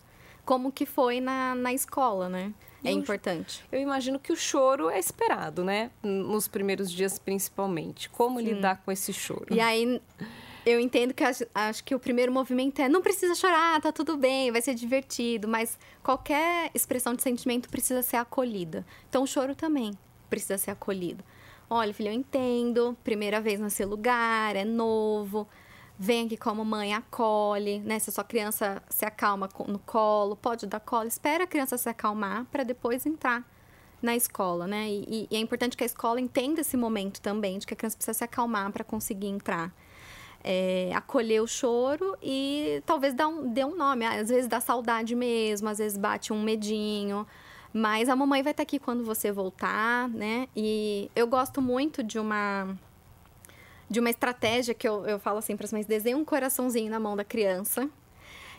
como 0.45 0.71
que 0.71 0.85
foi 0.85 1.19
na, 1.19 1.55
na 1.55 1.73
escola, 1.73 2.29
né? 2.29 2.53
É 2.83 2.91
importante. 2.91 3.65
Eu 3.71 3.81
imagino 3.81 4.19
que 4.19 4.31
o 4.31 4.35
choro 4.35 4.89
é 4.89 4.99
esperado, 4.99 5.63
né? 5.63 5.91
Nos 6.01 6.47
primeiros 6.47 6.91
dias, 6.91 7.19
principalmente. 7.19 8.09
Como 8.09 8.39
Sim. 8.39 8.45
lidar 8.45 8.81
com 8.85 8.91
esse 8.91 9.11
choro? 9.11 9.47
E 9.49 9.59
aí, 9.59 10.01
eu 10.67 10.81
entendo 10.81 11.13
que 11.13 11.23
acho, 11.23 11.83
que 11.85 11.95
o 11.95 11.99
primeiro 11.99 12.29
movimento 12.29 12.81
é 12.81 12.89
não 12.89 13.01
precisa 13.01 13.33
chorar, 13.33 13.79
tá 13.79 13.89
tudo 13.89 14.17
bem, 14.17 14.51
vai 14.51 14.61
ser 14.61 14.75
divertido, 14.75 15.47
mas 15.47 15.79
qualquer 16.03 16.69
expressão 16.73 17.13
de 17.13 17.23
sentimento 17.23 17.69
precisa 17.69 18.01
ser 18.01 18.17
acolhida. 18.17 18.85
Então 19.07 19.23
o 19.23 19.27
choro 19.27 19.55
também 19.55 19.97
precisa 20.29 20.57
ser 20.57 20.71
acolhido. 20.71 21.23
Olha, 21.69 21.93
filho, 21.93 22.09
eu 22.09 22.13
entendo, 22.13 22.97
primeira 23.01 23.39
vez 23.39 23.61
nesse 23.61 23.85
lugar, 23.85 24.57
é 24.57 24.65
novo. 24.65 25.47
Vem 25.97 26.25
aqui 26.25 26.35
com 26.35 26.49
a 26.49 26.55
mamãe, 26.55 26.93
acolhe, 26.93 27.79
né? 27.79 27.97
Se 27.97 28.09
a 28.09 28.13
sua 28.13 28.25
criança 28.25 28.83
se 28.89 29.05
acalma 29.05 29.49
no 29.67 29.79
colo, 29.79 30.35
pode 30.35 30.67
dar 30.67 30.81
colo, 30.81 31.07
espera 31.07 31.45
a 31.45 31.47
criança 31.47 31.77
se 31.77 31.87
acalmar 31.87 32.45
para 32.51 32.63
depois 32.63 33.05
entrar 33.05 33.41
na 34.01 34.17
escola, 34.17 34.67
né? 34.67 34.89
E, 34.89 35.27
e, 35.31 35.35
é 35.35 35.39
importante 35.39 35.77
que 35.77 35.83
a 35.83 35.87
escola 35.87 36.19
entenda 36.19 36.59
esse 36.59 36.75
momento 36.75 37.21
também, 37.21 37.57
de 37.57 37.65
que 37.65 37.73
a 37.73 37.77
criança 37.77 37.95
precisa 37.95 38.17
se 38.17 38.23
acalmar 38.23 38.69
para 38.71 38.83
conseguir 38.83 39.27
entrar 39.27 39.73
é, 40.43 40.91
acolher 40.93 41.41
o 41.41 41.47
choro 41.47 42.17
e 42.21 42.81
talvez 42.85 43.13
dar 43.13 43.27
um, 43.27 43.51
dê 43.51 43.63
um 43.65 43.75
nome. 43.75 44.05
Às 44.05 44.29
vezes 44.29 44.47
dá 44.47 44.59
saudade 44.59 45.15
mesmo, 45.15 45.67
às 45.69 45.77
vezes 45.77 45.97
bate 45.97 46.31
um 46.31 46.41
medinho. 46.41 47.25
Mas 47.73 48.09
a 48.09 48.15
mamãe 48.15 48.41
vai 48.41 48.51
estar 48.51 48.63
aqui 48.63 48.79
quando 48.79 49.03
você 49.03 49.31
voltar, 49.31 50.09
né? 50.09 50.47
E 50.55 51.11
eu 51.15 51.27
gosto 51.27 51.61
muito 51.61 52.01
de 52.01 52.17
uma 52.17 52.75
de 53.89 53.99
uma 53.99 54.09
estratégia 54.09 54.73
que 54.73 54.87
eu, 54.87 55.05
eu 55.05 55.19
falo 55.19 55.37
assim 55.39 55.55
para 55.55 55.65
as 55.65 55.73
mães: 55.73 55.85
desenha 55.85 56.17
um 56.17 56.25
coraçãozinho 56.25 56.89
na 56.89 56.99
mão 56.99 57.15
da 57.15 57.23
criança 57.23 57.89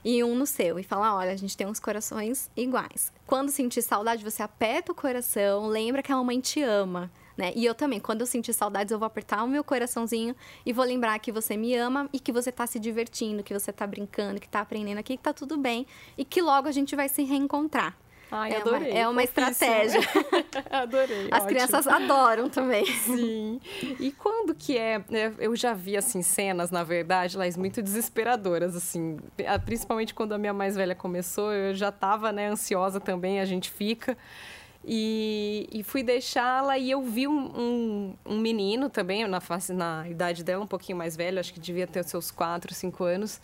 e 0.04 0.22
um 0.22 0.34
no 0.34 0.46
seu. 0.46 0.78
E 0.78 0.82
fala: 0.82 1.16
olha, 1.16 1.32
a 1.32 1.36
gente 1.36 1.56
tem 1.56 1.66
uns 1.66 1.80
corações 1.80 2.50
iguais. 2.56 3.12
Quando 3.26 3.50
sentir 3.50 3.82
saudade, 3.82 4.22
você 4.22 4.42
aperta 4.42 4.92
o 4.92 4.94
coração, 4.94 5.66
lembra 5.66 6.02
que 6.02 6.12
a 6.12 6.16
mamãe 6.16 6.40
te 6.40 6.62
ama 6.62 7.10
né? 7.38 7.52
E 7.54 7.64
eu 7.64 7.72
também, 7.72 8.00
quando 8.00 8.22
eu 8.22 8.26
sentir 8.26 8.52
saudades, 8.52 8.90
eu 8.90 8.98
vou 8.98 9.06
apertar 9.06 9.44
o 9.44 9.48
meu 9.48 9.62
coraçãozinho 9.62 10.34
e 10.66 10.72
vou 10.72 10.84
lembrar 10.84 11.16
que 11.20 11.30
você 11.30 11.56
me 11.56 11.72
ama 11.76 12.10
e 12.12 12.18
que 12.18 12.32
você 12.32 12.50
tá 12.50 12.66
se 12.66 12.80
divertindo, 12.80 13.44
que 13.44 13.54
você 13.54 13.72
tá 13.72 13.86
brincando, 13.86 14.40
que 14.40 14.48
tá 14.48 14.60
aprendendo 14.60 14.98
aqui, 14.98 15.16
que 15.16 15.22
tá 15.22 15.32
tudo 15.32 15.56
bem 15.56 15.86
e 16.18 16.24
que 16.24 16.42
logo 16.42 16.66
a 16.66 16.72
gente 16.72 16.96
vai 16.96 17.08
se 17.08 17.22
reencontrar. 17.22 17.96
Ai, 18.30 18.52
é 18.52 18.56
adorei. 18.56 18.90
Uma, 18.90 18.98
é 18.98 19.08
uma 19.08 19.22
estratégia. 19.22 20.00
adorei. 20.70 21.28
As 21.30 21.42
ótimo. 21.42 21.46
crianças 21.46 21.86
adoram 21.86 22.48
também. 22.50 22.84
Sim. 22.84 23.60
E 23.98 24.10
quando 24.12 24.54
que 24.54 24.76
é, 24.76 25.02
é? 25.12 25.32
Eu 25.38 25.56
já 25.56 25.72
vi, 25.72 25.96
assim, 25.96 26.20
cenas, 26.20 26.70
na 26.70 26.82
verdade, 26.82 27.38
Laís, 27.38 27.56
muito 27.56 27.80
desesperadoras, 27.80 28.76
assim. 28.76 29.16
Principalmente 29.64 30.12
quando 30.12 30.32
a 30.32 30.38
minha 30.38 30.52
mais 30.52 30.76
velha 30.76 30.94
começou, 30.94 31.52
eu 31.52 31.74
já 31.74 31.90
tava, 31.90 32.30
né, 32.30 32.48
ansiosa 32.48 33.00
também, 33.00 33.40
a 33.40 33.44
gente 33.44 33.70
fica. 33.70 34.16
E, 34.84 35.68
e 35.72 35.82
fui 35.82 36.02
deixá-la 36.02 36.78
e 36.78 36.90
eu 36.90 37.02
vi 37.02 37.26
um, 37.26 37.36
um, 37.36 38.14
um, 38.24 38.38
menino 38.38 38.88
também, 38.88 39.26
na, 39.26 39.40
face, 39.40 39.72
na 39.72 40.08
idade 40.08 40.44
dela, 40.44 40.64
um 40.64 40.68
pouquinho 40.68 40.96
mais 40.96 41.16
velho, 41.16 41.40
acho 41.40 41.52
que 41.52 41.60
devia 41.60 41.86
ter 41.86 42.04
seus 42.04 42.30
4, 42.30 42.72
5 42.72 43.04
anos. 43.04 43.40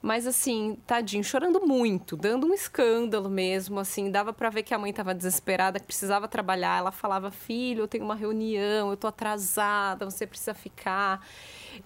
Mas 0.00 0.26
assim, 0.26 0.78
tadinho, 0.86 1.24
chorando 1.24 1.66
muito, 1.66 2.16
dando 2.16 2.46
um 2.46 2.54
escândalo 2.54 3.28
mesmo, 3.28 3.80
assim, 3.80 4.10
dava 4.10 4.32
para 4.32 4.48
ver 4.48 4.62
que 4.62 4.72
a 4.72 4.78
mãe 4.78 4.90
estava 4.90 5.12
desesperada, 5.12 5.80
que 5.80 5.86
precisava 5.86 6.28
trabalhar. 6.28 6.78
Ela 6.78 6.92
falava: 6.92 7.30
"Filho, 7.30 7.82
eu 7.82 7.88
tenho 7.88 8.04
uma 8.04 8.14
reunião, 8.14 8.90
eu 8.90 8.96
tô 8.96 9.08
atrasada, 9.08 10.04
você 10.04 10.26
precisa 10.26 10.54
ficar". 10.54 11.20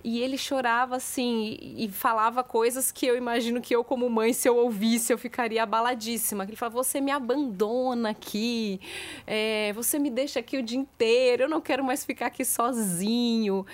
E 0.02 0.20
ele 0.20 0.38
chorava 0.38 0.96
assim 0.96 1.56
e 1.60 1.88
falava 1.88 2.42
coisas 2.42 2.90
que 2.90 3.06
eu 3.06 3.16
imagino 3.16 3.60
que 3.60 3.74
eu, 3.74 3.84
como 3.84 4.08
mãe, 4.08 4.32
se 4.32 4.48
eu 4.48 4.56
ouvisse, 4.56 5.12
eu 5.12 5.18
ficaria 5.18 5.62
abaladíssima. 5.62 6.44
Ele 6.44 6.56
falava: 6.56 6.82
Você 6.82 7.00
me 7.00 7.10
abandona 7.10 8.10
aqui, 8.10 8.80
é, 9.26 9.72
você 9.72 9.98
me 9.98 10.10
deixa 10.10 10.40
aqui 10.40 10.58
o 10.58 10.62
dia 10.62 10.78
inteiro, 10.78 11.44
eu 11.44 11.48
não 11.48 11.60
quero 11.60 11.84
mais 11.84 12.04
ficar 12.04 12.26
aqui 12.26 12.44
sozinho. 12.44 13.66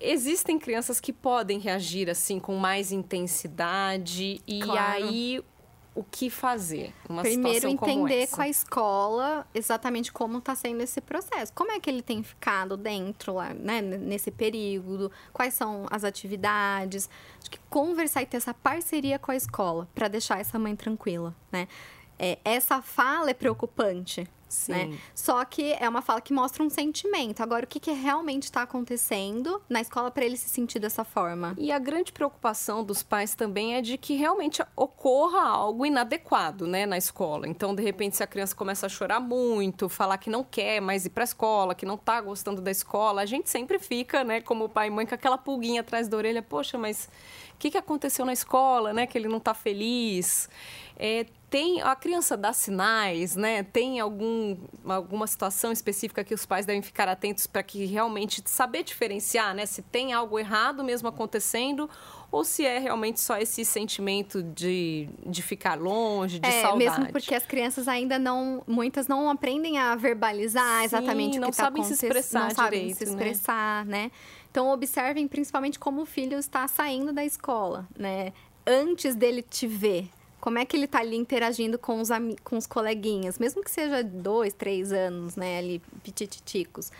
Existem 0.00 0.58
crianças 0.58 1.00
que 1.00 1.12
podem 1.12 1.58
reagir 1.58 2.10
assim 2.10 2.38
com 2.38 2.56
mais 2.56 2.92
intensidade 2.92 4.40
e 4.46 4.60
claro. 4.60 5.04
aí 5.04 5.40
o 5.94 6.02
que 6.02 6.28
fazer 6.28 6.92
numa 7.08 7.22
Primeiro, 7.22 7.68
entender 7.68 8.26
com 8.26 8.42
a 8.42 8.48
escola 8.48 9.46
exatamente 9.54 10.12
como 10.12 10.38
está 10.38 10.54
sendo 10.54 10.82
esse 10.82 11.00
processo. 11.00 11.52
Como 11.52 11.70
é 11.70 11.78
que 11.78 11.88
ele 11.88 12.02
tem 12.02 12.22
ficado 12.22 12.76
dentro 12.76 13.34
lá, 13.34 13.54
né, 13.54 13.80
nesse 13.80 14.30
período? 14.30 15.10
Quais 15.32 15.54
são 15.54 15.86
as 15.90 16.02
atividades? 16.02 17.08
Acho 17.40 17.50
que 17.50 17.58
conversar 17.70 18.22
e 18.22 18.26
ter 18.26 18.38
essa 18.38 18.52
parceria 18.52 19.18
com 19.18 19.30
a 19.30 19.36
escola 19.36 19.88
para 19.94 20.08
deixar 20.08 20.40
essa 20.40 20.58
mãe 20.58 20.74
tranquila, 20.74 21.34
né? 21.52 21.68
É, 22.18 22.38
essa 22.44 22.80
fala 22.80 23.30
é 23.30 23.34
preocupante, 23.34 24.28
Sim. 24.54 24.72
Né? 24.72 24.98
Só 25.14 25.44
que 25.44 25.72
é 25.72 25.88
uma 25.88 26.02
fala 26.02 26.20
que 26.20 26.32
mostra 26.32 26.62
um 26.62 26.70
sentimento. 26.70 27.42
Agora, 27.42 27.64
o 27.64 27.68
que, 27.68 27.80
que 27.80 27.92
realmente 27.92 28.44
está 28.44 28.62
acontecendo 28.62 29.60
na 29.68 29.80
escola 29.80 30.10
para 30.10 30.24
ele 30.24 30.36
se 30.36 30.48
sentir 30.48 30.78
dessa 30.78 31.04
forma? 31.04 31.54
E 31.58 31.72
a 31.72 31.78
grande 31.78 32.12
preocupação 32.12 32.84
dos 32.84 33.02
pais 33.02 33.34
também 33.34 33.74
é 33.74 33.82
de 33.82 33.98
que 33.98 34.14
realmente 34.14 34.62
ocorra 34.76 35.40
algo 35.40 35.84
inadequado 35.84 36.66
né, 36.66 36.86
na 36.86 36.96
escola. 36.96 37.48
Então, 37.48 37.74
de 37.74 37.82
repente, 37.82 38.16
se 38.16 38.22
a 38.22 38.26
criança 38.26 38.54
começa 38.54 38.86
a 38.86 38.88
chorar 38.88 39.20
muito, 39.20 39.88
falar 39.88 40.18
que 40.18 40.30
não 40.30 40.44
quer 40.44 40.80
mais 40.80 41.04
ir 41.04 41.10
para 41.10 41.22
a 41.22 41.24
escola, 41.24 41.74
que 41.74 41.86
não 41.86 41.94
está 41.94 42.20
gostando 42.20 42.60
da 42.60 42.70
escola, 42.70 43.22
a 43.22 43.26
gente 43.26 43.50
sempre 43.50 43.78
fica, 43.78 44.24
né, 44.24 44.40
como 44.40 44.68
pai 44.68 44.88
e 44.88 44.90
mãe, 44.90 45.06
com 45.06 45.14
aquela 45.14 45.38
pulguinha 45.38 45.80
atrás 45.80 46.08
da 46.08 46.16
orelha. 46.16 46.42
Poxa, 46.42 46.78
mas 46.78 47.08
o 47.54 47.58
que, 47.58 47.70
que 47.70 47.78
aconteceu 47.78 48.24
na 48.24 48.32
escola, 48.32 48.92
né? 48.92 49.06
Que 49.06 49.16
ele 49.16 49.28
não 49.28 49.38
está 49.38 49.54
feliz. 49.54 50.48
É, 50.96 51.26
tem 51.50 51.80
a 51.82 51.94
criança 51.94 52.36
dá 52.36 52.52
sinais, 52.52 53.36
né? 53.36 53.62
Tem 53.62 54.00
algum, 54.00 54.56
alguma 54.84 55.26
situação 55.26 55.70
específica 55.70 56.24
que 56.24 56.34
os 56.34 56.44
pais 56.44 56.66
devem 56.66 56.82
ficar 56.82 57.08
atentos 57.08 57.46
para 57.46 57.62
que 57.62 57.84
realmente 57.84 58.42
saber 58.44 58.82
diferenciar, 58.82 59.54
né? 59.54 59.64
Se 59.64 59.80
tem 59.80 60.12
algo 60.12 60.38
errado 60.38 60.82
mesmo 60.82 61.08
acontecendo 61.08 61.88
ou 62.30 62.42
se 62.42 62.66
é 62.66 62.80
realmente 62.80 63.20
só 63.20 63.38
esse 63.38 63.64
sentimento 63.64 64.42
de, 64.42 65.08
de 65.24 65.40
ficar 65.42 65.78
longe, 65.78 66.40
de 66.40 66.48
é, 66.48 66.62
saudade. 66.62 66.98
Mesmo 66.98 67.12
porque 67.12 67.32
as 67.32 67.46
crianças 67.46 67.86
ainda 67.86 68.18
não, 68.18 68.60
muitas 68.66 69.06
não 69.06 69.30
aprendem 69.30 69.78
a 69.78 69.94
verbalizar 69.94 70.80
Sim, 70.80 70.84
exatamente 70.86 71.38
o 71.38 71.42
que 71.42 71.50
está 71.50 71.68
acontecendo. 71.68 71.96
Se 71.96 72.06
expressar 72.06 72.40
não 72.40 72.48
direito, 72.48 72.56
sabem 72.56 72.94
se 72.94 73.04
né? 73.04 73.10
expressar, 73.10 73.86
né? 73.86 74.02
né? 74.04 74.10
Então 74.54 74.70
observem 74.70 75.26
principalmente 75.26 75.80
como 75.80 76.02
o 76.02 76.06
filho 76.06 76.38
está 76.38 76.68
saindo 76.68 77.12
da 77.12 77.24
escola, 77.24 77.88
né? 77.98 78.32
Antes 78.64 79.16
dele 79.16 79.42
te 79.42 79.66
ver. 79.66 80.08
Como 80.40 80.60
é 80.60 80.64
que 80.64 80.76
ele 80.76 80.84
está 80.84 81.00
ali 81.00 81.16
interagindo 81.16 81.76
com 81.76 82.00
os, 82.00 82.08
com 82.44 82.56
os 82.56 82.64
coleguinhas, 82.64 83.36
mesmo 83.36 83.64
que 83.64 83.70
seja 83.70 84.04
dois, 84.04 84.54
três 84.54 84.92
anos, 84.92 85.34
né, 85.34 85.58
ali, 85.58 85.82
pitititicos. 86.04 86.92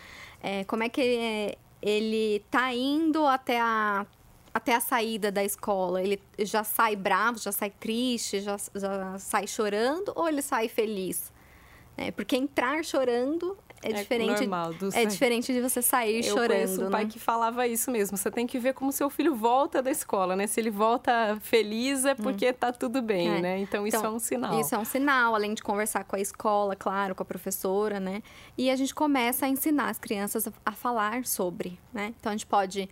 É, 0.43 0.65
como 0.65 0.83
é 0.83 0.89
que 0.89 0.99
ele, 0.99 1.57
ele 1.81 2.43
tá 2.51 2.73
indo 2.73 3.25
até 3.25 3.61
a, 3.61 4.05
até 4.53 4.75
a 4.75 4.81
saída 4.81 5.31
da 5.31 5.41
escola? 5.41 6.03
Ele 6.03 6.21
já 6.39 6.65
sai 6.65 6.93
bravo, 6.97 7.39
já 7.39 7.53
sai 7.53 7.69
triste, 7.69 8.41
já, 8.41 8.57
já 8.75 9.17
sai 9.17 9.47
chorando 9.47 10.11
ou 10.13 10.27
ele 10.27 10.41
sai 10.41 10.67
feliz? 10.67 11.31
É, 11.95 12.11
porque 12.11 12.35
entrar 12.35 12.83
chorando 12.83 13.57
é, 13.85 13.91
é 13.91 13.93
diferente. 13.93 14.39
Normal, 14.41 14.73
do 14.73 14.89
é 14.93 15.05
diferente 15.05 15.53
de 15.53 15.61
você 15.61 15.81
sair 15.81 16.17
eu 16.17 16.23
chorando. 16.23 16.43
Eu 16.43 16.49
conheço 16.49 16.85
um 16.85 16.89
pai 16.91 17.03
né? 17.03 17.09
que 17.11 17.19
falava 17.19 17.67
isso 17.67 17.91
mesmo. 17.91 18.17
Você 18.17 18.31
tem 18.31 18.47
que 18.47 18.57
ver 18.57 18.73
como 18.73 18.91
seu 18.91 19.09
filho 19.09 19.35
volta 19.35 19.81
da 19.81 19.91
escola, 19.91 20.35
né? 20.35 20.47
Se 20.47 20.59
ele 20.59 20.71
volta 20.71 21.37
feliz 21.41 22.05
é 22.05 22.15
porque 22.15 22.49
hum. 22.49 22.53
tá 22.53 22.71
tudo 22.71 23.01
bem, 23.01 23.27
é. 23.27 23.41
né? 23.41 23.59
Então, 23.59 23.85
isso 23.85 23.97
então, 23.97 24.11
é 24.11 24.15
um 24.15 24.19
sinal. 24.19 24.59
Isso 24.59 24.73
é 24.73 24.77
um 24.77 24.85
sinal, 24.85 25.35
além 25.35 25.53
de 25.53 25.61
conversar 25.61 26.03
com 26.03 26.15
a 26.15 26.19
escola, 26.19 26.75
claro, 26.75 27.13
com 27.13 27.23
a 27.23 27.25
professora, 27.25 27.99
né? 27.99 28.23
E 28.57 28.69
a 28.69 28.75
gente 28.75 28.93
começa 28.93 29.45
a 29.45 29.49
ensinar 29.49 29.89
as 29.89 29.99
crianças 29.99 30.47
a, 30.47 30.51
a 30.65 30.71
falar 30.71 31.25
sobre, 31.25 31.79
né? 31.93 32.13
Então 32.19 32.31
a 32.31 32.35
gente 32.35 32.47
pode 32.47 32.89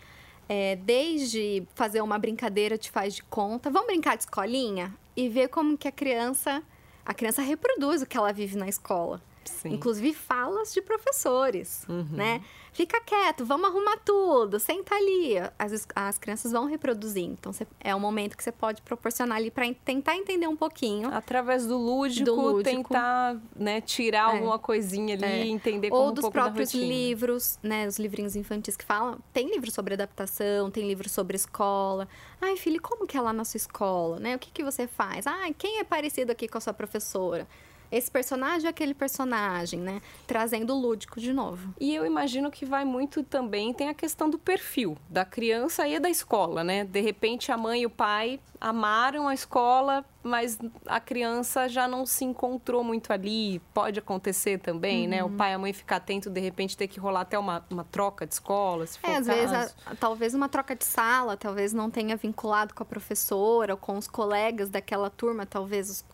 é, 0.48 0.76
desde 0.76 1.64
fazer 1.74 2.02
uma 2.02 2.20
brincadeira 2.20 2.78
te 2.78 2.92
faz 2.92 3.16
de 3.16 3.24
conta, 3.24 3.70
vamos 3.70 3.88
brincar 3.88 4.16
de 4.16 4.24
escolinha 4.24 4.94
e 5.16 5.30
ver 5.30 5.48
como 5.48 5.78
que 5.78 5.88
a 5.88 5.92
criança 5.92 6.62
a 7.06 7.14
criança 7.14 7.42
reproduz 7.42 8.02
o 8.02 8.06
que 8.06 8.18
ela 8.18 8.32
vive 8.32 8.56
na 8.56 8.68
escola. 8.68 9.22
Sim. 9.50 9.74
Inclusive 9.74 10.14
falas 10.14 10.74
de 10.74 10.82
professores, 10.82 11.86
uhum. 11.88 12.08
né? 12.12 12.42
Fica 12.74 13.00
quieto, 13.02 13.46
vamos 13.46 13.70
arrumar 13.70 13.98
tudo, 13.98 14.60
senta 14.60 14.96
ali. 14.96 15.36
As, 15.60 15.88
as 15.96 16.18
crianças 16.18 16.52
vão 16.52 16.66
reproduzir. 16.66 17.24
Então, 17.24 17.54
você, 17.54 17.68
é 17.80 17.96
um 17.96 18.00
momento 18.00 18.36
que 18.36 18.44
você 18.44 18.52
pode 18.52 18.82
proporcionar 18.82 19.38
ali 19.38 19.52
para 19.52 19.72
tentar 19.86 20.16
entender 20.16 20.48
um 20.48 20.56
pouquinho. 20.56 21.14
Através 21.14 21.68
do 21.68 21.78
lúdico, 21.78 22.26
do 22.26 22.36
lúdico. 22.36 22.64
tentar 22.64 23.38
né, 23.56 23.80
tirar 23.80 24.34
é. 24.34 24.38
alguma 24.38 24.58
coisinha 24.58 25.14
ali, 25.14 25.24
é. 25.24 25.46
entender 25.46 25.92
como 25.92 26.02
Ou 26.02 26.12
dos 26.12 26.26
um 26.26 26.32
próprios 26.32 26.74
livros, 26.74 27.60
né? 27.62 27.88
Os 27.88 28.00
livrinhos 28.00 28.36
infantis 28.36 28.76
que 28.76 28.84
falam. 28.84 29.20
Tem 29.32 29.52
livro 29.52 29.70
sobre 29.70 29.94
adaptação, 29.94 30.72
tem 30.72 30.88
livro 30.88 31.08
sobre 31.08 31.36
escola. 31.36 32.08
Ai, 32.42 32.58
filho, 32.58 32.82
como 32.82 33.06
que 33.06 33.16
é 33.16 33.22
lá 33.22 33.32
na 33.32 33.46
sua 33.46 33.58
escola? 33.58 34.20
Né? 34.20 34.36
O 34.36 34.40
que, 34.40 34.50
que 34.50 34.64
você 34.64 34.88
faz? 34.88 35.28
Ai, 35.28 35.54
quem 35.54 35.78
é 35.78 35.84
parecido 35.84 36.32
aqui 36.32 36.48
com 36.48 36.58
a 36.58 36.62
sua 36.62 36.74
professora? 36.74 37.48
Esse 37.94 38.10
personagem 38.10 38.66
é 38.68 38.70
aquele 38.70 38.94
personagem, 38.94 39.80
né? 39.80 40.02
Trazendo 40.26 40.74
o 40.76 40.80
lúdico 40.80 41.20
de 41.20 41.32
novo. 41.32 41.74
E 41.80 41.94
eu 41.94 42.06
imagino 42.06 42.50
que 42.50 42.66
vai 42.66 42.84
muito 42.84 43.24
também, 43.24 43.72
tem 43.72 43.88
a 43.88 43.94
questão 43.94 44.30
do 44.30 44.40
perfil 44.40 44.98
da 45.10 45.24
criança 45.24 45.88
e 45.88 46.00
da 46.00 46.10
escola, 46.10 46.64
né? 46.64 46.84
De 46.84 47.02
repente 47.02 47.52
a 47.52 47.58
mãe 47.58 47.82
e 47.82 47.86
o 47.86 47.90
pai 47.90 48.40
amaram 48.60 49.28
a 49.28 49.34
escola, 49.34 50.06
mas 50.24 50.58
a 50.88 51.00
criança 51.00 51.68
já 51.68 51.86
não 51.86 52.06
se 52.06 52.24
encontrou 52.24 52.84
muito 52.84 53.12
ali. 53.12 53.60
Pode 53.74 54.00
acontecer 54.00 54.58
também, 54.58 55.04
uhum. 55.04 55.10
né? 55.10 55.24
O 55.24 55.28
uhum. 55.28 55.38
pai 55.38 55.52
e 55.52 55.54
a 55.54 55.60
mãe 55.60 55.74
ficar 55.74 55.98
atento, 55.98 56.30
de 56.30 56.40
repente 56.40 56.76
ter 56.76 56.88
que 56.88 57.00
rolar 57.00 57.22
até 57.22 57.38
uma, 57.38 57.64
uma 57.70 57.84
troca 57.84 58.26
de 58.26 58.34
escola, 58.34 58.88
se 58.88 58.98
for 58.98 59.10
É, 59.10 59.18
às 59.18 59.28
caso. 59.28 59.40
vezes, 59.40 59.76
a, 59.86 59.96
talvez 59.96 60.34
uma 60.34 60.50
troca 60.50 60.76
de 60.76 60.86
sala, 60.86 61.38
talvez 61.38 61.74
não 61.74 61.92
tenha 61.92 62.16
vinculado 62.16 62.74
com 62.74 62.82
a 62.82 62.86
professora 62.86 63.74
ou 63.74 63.78
com 63.78 63.98
os 63.98 64.08
colegas 64.08 64.70
daquela 64.70 65.10
turma, 65.10 65.46
talvez 65.46 65.90
os 65.90 66.06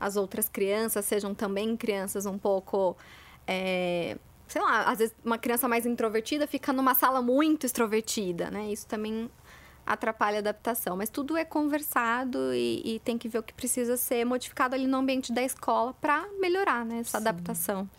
as 0.00 0.16
outras 0.16 0.48
crianças 0.48 1.04
sejam 1.04 1.34
também 1.34 1.76
crianças 1.76 2.26
um 2.26 2.38
pouco. 2.38 2.96
É, 3.46 4.16
sei 4.46 4.62
lá, 4.62 4.84
às 4.84 4.98
vezes 4.98 5.14
uma 5.24 5.38
criança 5.38 5.68
mais 5.68 5.86
introvertida 5.86 6.46
fica 6.46 6.72
numa 6.72 6.94
sala 6.94 7.20
muito 7.20 7.66
extrovertida, 7.66 8.50
né? 8.50 8.70
Isso 8.70 8.86
também 8.86 9.30
atrapalha 9.88 10.36
a 10.36 10.40
adaptação. 10.40 10.96
Mas 10.96 11.08
tudo 11.08 11.36
é 11.36 11.44
conversado 11.44 12.52
e, 12.54 12.82
e, 12.84 13.00
tem 13.00 13.16
que 13.16 13.28
ver 13.28 13.38
o 13.38 13.42
que 13.42 13.54
precisa 13.54 13.96
ser 13.96 14.24
modificado 14.24 14.74
ali 14.74 14.86
no 14.86 14.98
ambiente 14.98 15.32
da 15.32 15.42
escola 15.42 15.94
para 15.94 16.28
melhorar 16.38 16.84
né, 16.84 16.98
essa 16.98 17.18
Sim. 17.18 17.28
adaptação. 17.28 17.90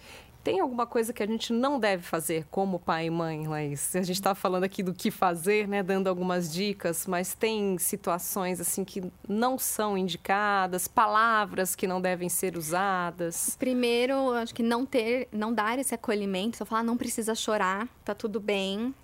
Tem 0.44 0.62
alguma 0.62 0.88
coisa 0.88 1.12
que 1.12 1.22
a 1.22 1.28
gente 1.28 1.52
não 1.52 1.80
deve 1.80 2.02
fazer 2.04 2.46
como 2.50 2.80
pai 2.80 3.08
e 3.08 3.10
mãe, 3.10 3.46
Laís? 3.46 3.96
A 3.96 4.02
gente 4.02 4.16
está 4.16 4.34
falando 4.34 4.64
aqui 4.64 4.82
do 4.82 4.94
que 4.94 5.12
fazer, 5.12 5.68
né, 5.68 5.84
dando 5.84 6.08
algumas 6.08 6.52
dicas, 6.52 7.06
mas 7.06 7.34
tem 7.34 7.78
situações 7.78 8.62
assim 8.62 8.86
que 8.86 9.04
não 9.28 9.58
são 9.58 9.98
indicadas, 9.98 10.88
palavras 10.88 11.76
que 11.76 11.86
não 11.86 12.00
devem 12.02 12.30
ser 12.30 12.58
usadas. 12.58 13.56
Primeiro, 13.60 14.32
acho 14.32 14.56
que 14.56 14.64
não 14.64 14.86
ter, 14.86 15.28
não 15.32 15.54
dar 15.54 15.78
esse 15.78 15.94
acolhimento, 15.94 16.58
só 16.58 16.66
falar 16.66 16.84
não 16.84 16.96
precisa 16.96 17.36
chorar, 17.36 17.88
tá 18.06 18.16
tudo 18.16 18.40
bem, 18.40 18.96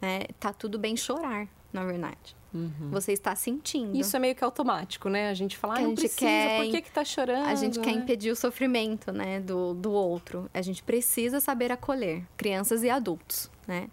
né? 0.00 0.24
Tá 0.40 0.52
tudo 0.52 0.76
bem 0.76 0.96
chorar, 0.96 1.46
na 1.74 1.84
verdade. 1.84 2.36
Uhum. 2.54 2.88
Você 2.92 3.12
está 3.12 3.34
sentindo. 3.34 3.96
Isso 3.96 4.16
é 4.16 4.20
meio 4.20 4.34
que 4.34 4.44
automático, 4.44 5.08
né? 5.08 5.28
A 5.28 5.34
gente 5.34 5.58
fala, 5.58 5.74
ah, 5.74 5.78
a 5.78 5.82
gente 5.82 5.98
precisa, 5.98 6.20
quer, 6.20 6.62
por 6.62 6.70
que 6.70 6.82
que 6.82 6.90
tá 6.92 7.04
chorando? 7.04 7.46
A 7.46 7.54
gente 7.56 7.78
né? 7.78 7.84
quer 7.84 7.90
impedir 7.90 8.30
o 8.30 8.36
sofrimento, 8.36 9.10
né, 9.10 9.40
do, 9.40 9.74
do 9.74 9.90
outro. 9.90 10.48
A 10.54 10.62
gente 10.62 10.82
precisa 10.82 11.40
saber 11.40 11.72
acolher 11.72 12.24
crianças 12.36 12.84
e 12.84 12.88
adultos, 12.88 13.50
né? 13.66 13.88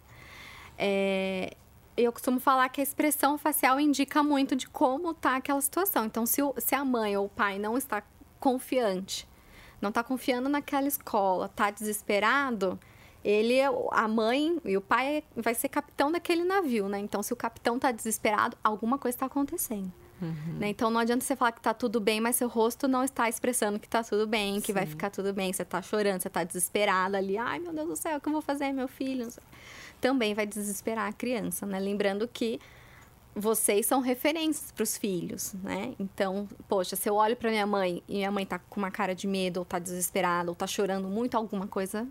É, 0.78 1.56
eu 1.98 2.12
costumo 2.12 2.40
falar 2.40 2.70
que 2.70 2.80
a 2.80 2.84
expressão 2.84 3.38
facial 3.38 3.80
indica 3.80 4.22
muito 4.22 4.56
de 4.56 4.68
como 4.68 5.14
tá 5.14 5.38
aquela 5.38 5.60
situação. 5.60 6.06
Então, 6.06 6.26
se, 6.28 6.44
o, 6.44 6.54
se 6.58 6.76
a 6.76 6.86
mãe 6.86 7.18
ou 7.18 7.26
o 7.26 7.30
pai 7.30 7.58
não 7.58 7.76
está 7.76 8.04
confiante, 8.40 9.28
não 9.82 9.90
está 9.90 10.04
confiando 10.04 10.48
naquela 10.48 10.88
escola, 10.88 11.48
está 11.48 11.72
desesperado, 11.72 12.80
ele, 13.24 13.56
é 13.56 13.70
a 13.92 14.08
mãe 14.08 14.58
e 14.66 14.76
o 14.76 14.82
pai 14.82 15.24
vai 15.36 15.54
ser 15.54 15.70
capitão 15.70 16.12
daquele 16.12 16.44
navio, 16.44 16.88
né? 16.88 17.00
Então, 17.00 17.22
se 17.22 17.32
o 17.34 17.36
capitão 17.36 17.78
tá 17.78 17.92
desesperado, 17.92 18.58
alguma 18.64 18.98
coisa 18.98 19.16
está 19.16 19.26
acontecendo. 19.28 19.92
Uhum. 20.22 20.60
Né? 20.60 20.70
Então, 20.70 20.90
não 20.92 21.00
adianta 21.00 21.26
você 21.26 21.36
falar 21.36 21.52
que 21.52 21.62
tá 21.62 21.74
tudo 21.74 22.00
bem, 22.00 22.22
mas 22.22 22.36
seu 22.36 22.48
rosto 22.48 22.88
não 22.88 23.04
está 23.04 23.28
expressando 23.28 23.80
que 23.80 23.88
tá 23.88 24.04
tudo 24.04 24.28
bem, 24.28 24.60
que 24.62 24.68
Sim. 24.68 24.74
vai 24.74 24.86
ficar 24.86 25.10
tudo 25.10 25.34
bem. 25.34 25.52
Você 25.52 25.66
tá 25.66 25.82
chorando, 25.82 26.22
você 26.22 26.30
tá 26.30 26.44
desesperada 26.44 27.18
ali. 27.18 27.38
Ai, 27.38 27.60
meu 27.60 27.74
Deus 27.74 27.88
do 27.88 27.96
céu, 27.96 28.18
o 28.18 28.22
que 28.22 28.30
eu 28.30 28.34
vou 28.34 28.42
fazer, 28.42 28.72
meu 28.72 28.88
filho? 28.88 29.28
Também 30.00 30.34
vai 30.34 30.46
desesperar 30.46 31.10
a 31.10 31.14
criança, 31.14 31.66
né? 31.66 31.80
Lembrando 31.80 32.28
que 32.28 32.60
vocês 33.36 33.86
são 33.86 34.02
referências 34.02 34.72
para 34.72 34.84
os 34.84 34.98
filhos, 34.98 35.54
né? 35.64 35.96
Então, 35.98 36.48
poxa, 36.68 36.96
se 36.96 37.10
eu 37.10 37.16
olho 37.16 37.36
para 37.36 37.50
minha 37.50 37.66
mãe 37.66 38.04
e 38.08 38.16
minha 38.16 38.32
mãe 38.32 38.46
tá 38.46 38.60
com 38.60 38.80
uma 38.80 38.92
cara 38.92 39.16
de 39.16 39.26
medo, 39.26 39.58
ou 39.58 39.66
tá 39.66 39.80
desesperada, 39.80 40.50
ou 40.50 40.56
tá 40.56 40.68
chorando 40.68 41.08
muito, 41.08 41.36
alguma 41.36 41.66
coisa 41.66 42.08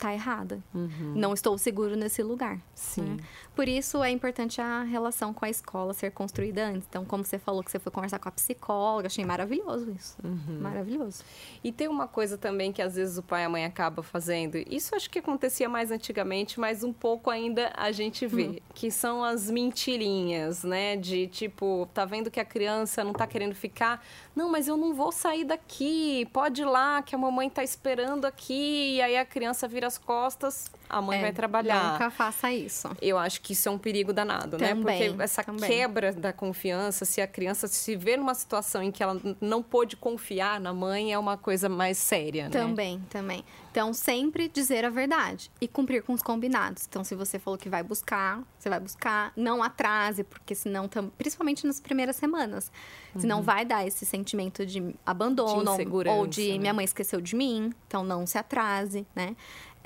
tá 0.00 0.12
errada. 0.14 0.62
Uhum. 0.74 1.12
Não 1.14 1.34
estou 1.34 1.56
seguro 1.58 1.94
nesse 1.94 2.22
lugar. 2.22 2.58
Sim. 2.74 3.02
Né? 3.02 3.16
Por 3.54 3.68
isso 3.68 4.02
é 4.02 4.10
importante 4.10 4.60
a 4.60 4.82
relação 4.82 5.34
com 5.34 5.44
a 5.44 5.50
escola 5.50 5.92
ser 5.92 6.10
construída 6.12 6.66
antes. 6.66 6.86
Então, 6.88 7.04
como 7.04 7.22
você 7.22 7.38
falou 7.38 7.62
que 7.62 7.70
você 7.70 7.78
foi 7.78 7.92
conversar 7.92 8.18
com 8.18 8.28
a 8.28 8.32
psicóloga, 8.32 9.06
achei 9.06 9.24
maravilhoso 9.24 9.90
isso. 9.92 10.16
Uhum. 10.24 10.58
Maravilhoso. 10.60 11.22
E 11.62 11.70
tem 11.70 11.86
uma 11.86 12.08
coisa 12.08 12.38
também 12.38 12.72
que 12.72 12.80
às 12.80 12.94
vezes 12.94 13.18
o 13.18 13.22
pai 13.22 13.42
e 13.42 13.44
a 13.44 13.48
mãe 13.48 13.64
acaba 13.66 14.02
fazendo. 14.02 14.56
Isso 14.70 14.94
acho 14.94 15.10
que 15.10 15.18
acontecia 15.18 15.68
mais 15.68 15.90
antigamente, 15.90 16.58
mas 16.58 16.82
um 16.82 16.92
pouco 16.92 17.28
ainda 17.28 17.70
a 17.76 17.92
gente 17.92 18.26
vê, 18.26 18.44
uhum. 18.44 18.56
que 18.74 18.90
são 18.90 19.22
as 19.22 19.50
mentirinhas, 19.50 20.64
né? 20.64 20.96
De 20.96 21.26
tipo, 21.26 21.86
tá 21.92 22.06
vendo 22.06 22.30
que 22.30 22.40
a 22.40 22.44
criança 22.44 23.04
não 23.04 23.12
tá 23.12 23.26
querendo 23.26 23.54
ficar, 23.54 24.02
não, 24.34 24.50
mas 24.50 24.68
eu 24.68 24.76
não 24.78 24.94
vou 24.94 25.12
sair 25.12 25.44
daqui. 25.44 26.26
Pode 26.32 26.62
ir 26.62 26.64
lá 26.64 27.02
que 27.02 27.14
a 27.14 27.18
mamãe 27.18 27.50
tá 27.50 27.62
esperando 27.62 28.24
aqui 28.24 28.94
e 28.96 29.02
aí 29.02 29.18
a 29.18 29.24
criança 29.26 29.68
vira 29.68 29.89
as 29.90 29.98
costas, 29.98 30.70
a 30.90 31.00
mãe 31.00 31.18
é, 31.18 31.22
vai 31.22 31.32
trabalhar. 31.32 31.92
Nunca 31.92 32.10
faça 32.10 32.52
isso. 32.52 32.88
Eu 33.00 33.16
acho 33.16 33.40
que 33.40 33.52
isso 33.52 33.68
é 33.68 33.72
um 33.72 33.78
perigo 33.78 34.12
danado, 34.12 34.58
também, 34.58 34.74
né? 34.74 35.08
Porque 35.08 35.22
essa 35.22 35.44
também. 35.44 35.70
quebra 35.70 36.12
da 36.12 36.32
confiança, 36.32 37.04
se 37.04 37.20
a 37.20 37.26
criança 37.26 37.68
se 37.68 37.96
vê 37.96 38.16
numa 38.16 38.34
situação 38.34 38.82
em 38.82 38.90
que 38.90 39.02
ela 39.02 39.20
não 39.40 39.62
pôde 39.62 39.96
confiar 39.96 40.60
na 40.60 40.74
mãe, 40.74 41.12
é 41.12 41.18
uma 41.18 41.36
coisa 41.36 41.68
mais 41.68 41.96
séria, 41.96 42.44
né? 42.44 42.50
Também, 42.50 43.00
também. 43.08 43.44
Então, 43.70 43.94
sempre 43.94 44.48
dizer 44.48 44.84
a 44.84 44.90
verdade 44.90 45.50
e 45.60 45.68
cumprir 45.68 46.02
com 46.02 46.12
os 46.12 46.22
combinados. 46.22 46.86
Então, 46.88 47.04
se 47.04 47.14
você 47.14 47.38
falou 47.38 47.56
que 47.56 47.68
vai 47.68 47.84
buscar, 47.84 48.42
você 48.58 48.68
vai 48.68 48.80
buscar, 48.80 49.32
não 49.36 49.62
atrase, 49.62 50.24
porque 50.24 50.56
senão, 50.56 50.88
principalmente 51.16 51.64
nas 51.64 51.78
primeiras 51.78 52.16
semanas, 52.16 52.70
uhum. 53.14 53.20
senão 53.20 53.42
vai 53.42 53.64
dar 53.64 53.86
esse 53.86 54.04
sentimento 54.04 54.66
de 54.66 54.94
abandono 55.06 55.76
de 55.76 56.08
ou 56.08 56.26
de 56.26 56.52
né? 56.52 56.58
minha 56.58 56.74
mãe 56.74 56.84
esqueceu 56.84 57.20
de 57.20 57.36
mim, 57.36 57.72
então 57.86 58.02
não 58.02 58.26
se 58.26 58.36
atrase, 58.36 59.06
né? 59.14 59.36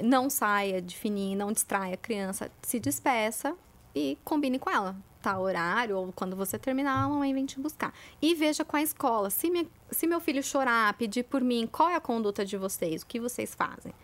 Não 0.03 0.29
saia 0.29 0.81
de 0.81 0.93
fininho, 0.94 1.38
não 1.38 1.52
distraia 1.52 1.94
a 1.94 1.98
criança, 1.98 2.50
se 2.62 2.78
despeça 2.78 3.54
e 3.94 4.18
combine 4.24 4.59
com 4.59 4.70
ela. 4.70 4.96
Tá, 5.22 5.38
horário, 5.38 5.96
ou 5.96 6.12
quando 6.12 6.37
você 6.37 6.59
terminar, 6.59 7.02
a 7.02 7.09
mamãe 7.09 7.33
vem 7.33 7.46
te 7.46 7.59
buscar. 7.59 7.94
E 8.20 8.35
veja 8.35 8.64
com 8.64 8.76
a 8.76 8.83
escola. 8.83 9.30
Se, 9.30 9.50
se 9.90 10.07
meu 10.07 10.20
filho 10.20 10.42
chorar, 10.42 10.92
pedir 10.94 11.22
por 11.24 11.40
mim, 11.40 11.66
qual 11.66 11.88
é 11.88 11.94
a 11.94 12.00
conduta 12.00 12.44
de 12.44 12.59
vocês? 12.59 13.02
O 13.02 13.07
que 13.07 13.18
vocês 13.18 13.54
fazem? 13.54 13.94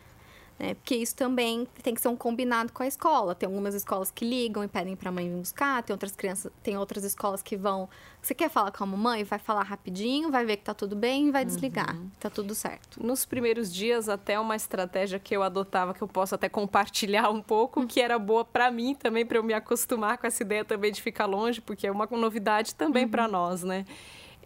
Né? 0.61 0.75
Porque 0.75 0.95
isso 0.95 1.17
também 1.17 1.67
tem 1.83 1.95
que 1.95 2.01
ser 2.03 2.09
um 2.09 2.17
combinado 2.17 2.71
com 2.71 2.83
a 2.83 2.87
escola. 2.87 3.35
Tem 3.35 3.47
algumas 3.47 3.75
escolas 3.75 4.11
que 4.11 4.27
ligam 4.27 4.63
e 4.63 4.69
pedem 4.69 4.95
para 4.95 5.09
a 5.09 5.13
mãe 5.13 5.27
vir 5.27 5.39
buscar, 5.39 5.83
tem 5.83 5.95
outras 5.95 6.15
crianças, 6.15 6.53
tem 6.63 6.77
outras 6.77 7.03
escolas 7.03 7.43
que 7.43 7.57
vão. 7.57 7.89
Você 8.21 8.35
quer 8.35 8.51
falar 8.51 8.71
com 8.71 8.85
a 8.85 8.87
mamãe? 8.87 9.25
Vai 9.25 9.39
falar 9.39 9.63
rapidinho, 9.63 10.31
vai 10.31 10.45
ver 10.45 10.59
que 10.59 10.65
tá 10.65 10.75
tudo 10.75 10.95
bem 10.95 11.29
e 11.29 11.31
vai 11.31 11.47
desligar. 11.47 11.97
Uhum. 11.97 12.11
Tá 12.21 12.29
tudo 12.29 12.55
certo. 12.55 13.03
Nos 13.03 13.25
primeiros 13.25 13.73
dias, 13.73 14.11
até 14.11 14.39
uma 14.39 14.55
estratégia 14.55 15.19
que 15.19 15.35
eu 15.35 15.43
adotava, 15.43 15.95
que 15.95 16.03
eu 16.03 16.09
posso 16.09 16.35
até 16.35 16.47
compartilhar 16.47 17.31
um 17.31 17.41
pouco, 17.41 17.87
que 17.87 17.99
era 17.99 18.19
boa 18.19 18.45
para 18.45 18.71
mim 18.71 18.95
também, 18.95 19.25
para 19.25 19.39
eu 19.39 19.43
me 19.43 19.55
acostumar 19.55 20.19
com 20.19 20.27
essa 20.27 20.43
ideia 20.43 20.63
também 20.63 20.93
de 20.93 21.01
ficar 21.01 21.25
longe, 21.25 21.63
porque 21.63 21.87
é 21.87 21.91
uma 21.91 22.07
novidade 22.11 22.75
também 22.75 23.05
uhum. 23.05 23.11
para 23.11 23.27
nós, 23.27 23.65
né? 23.65 23.87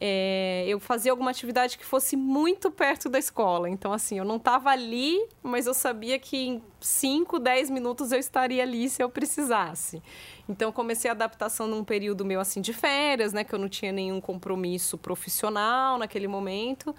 É, 0.01 0.65
eu 0.67 0.81
fazia 0.81 1.13
alguma 1.13 1.31
atividade 1.31 1.79
que 1.79 1.85
fosse 1.85 2.17
muito 2.17 2.71
perto 2.71 3.09
da 3.09 3.19
escola. 3.19 3.69
Então, 3.71 3.93
assim, 3.93 4.19
eu 4.19 4.25
não 4.25 4.37
estava 4.37 4.71
ali, 4.71 5.25
mas 5.43 5.67
eu 5.67 5.75
sabia 5.75 6.19
que 6.19 6.37
em 6.37 6.63
5, 6.81 7.39
10 7.39 7.71
minutos 7.71 8.11
eu 8.11 8.19
estaria 8.19 8.63
ali 8.63 8.89
se 8.89 9.03
eu 9.03 9.09
precisasse. 9.09 10.03
Então, 10.49 10.73
comecei 10.73 11.09
a 11.09 11.15
adaptação 11.15 11.67
num 11.67 11.85
período 11.85 12.25
meu, 12.25 12.41
assim, 12.41 12.61
de 12.61 12.73
férias, 12.73 13.33
né? 13.33 13.45
Que 13.45 13.55
eu 13.55 13.59
não 13.59 13.69
tinha 13.69 13.93
nenhum 13.93 14.21
compromisso 14.21 14.99
profissional 14.99 15.97
naquele 15.97 16.27
momento. 16.27 16.95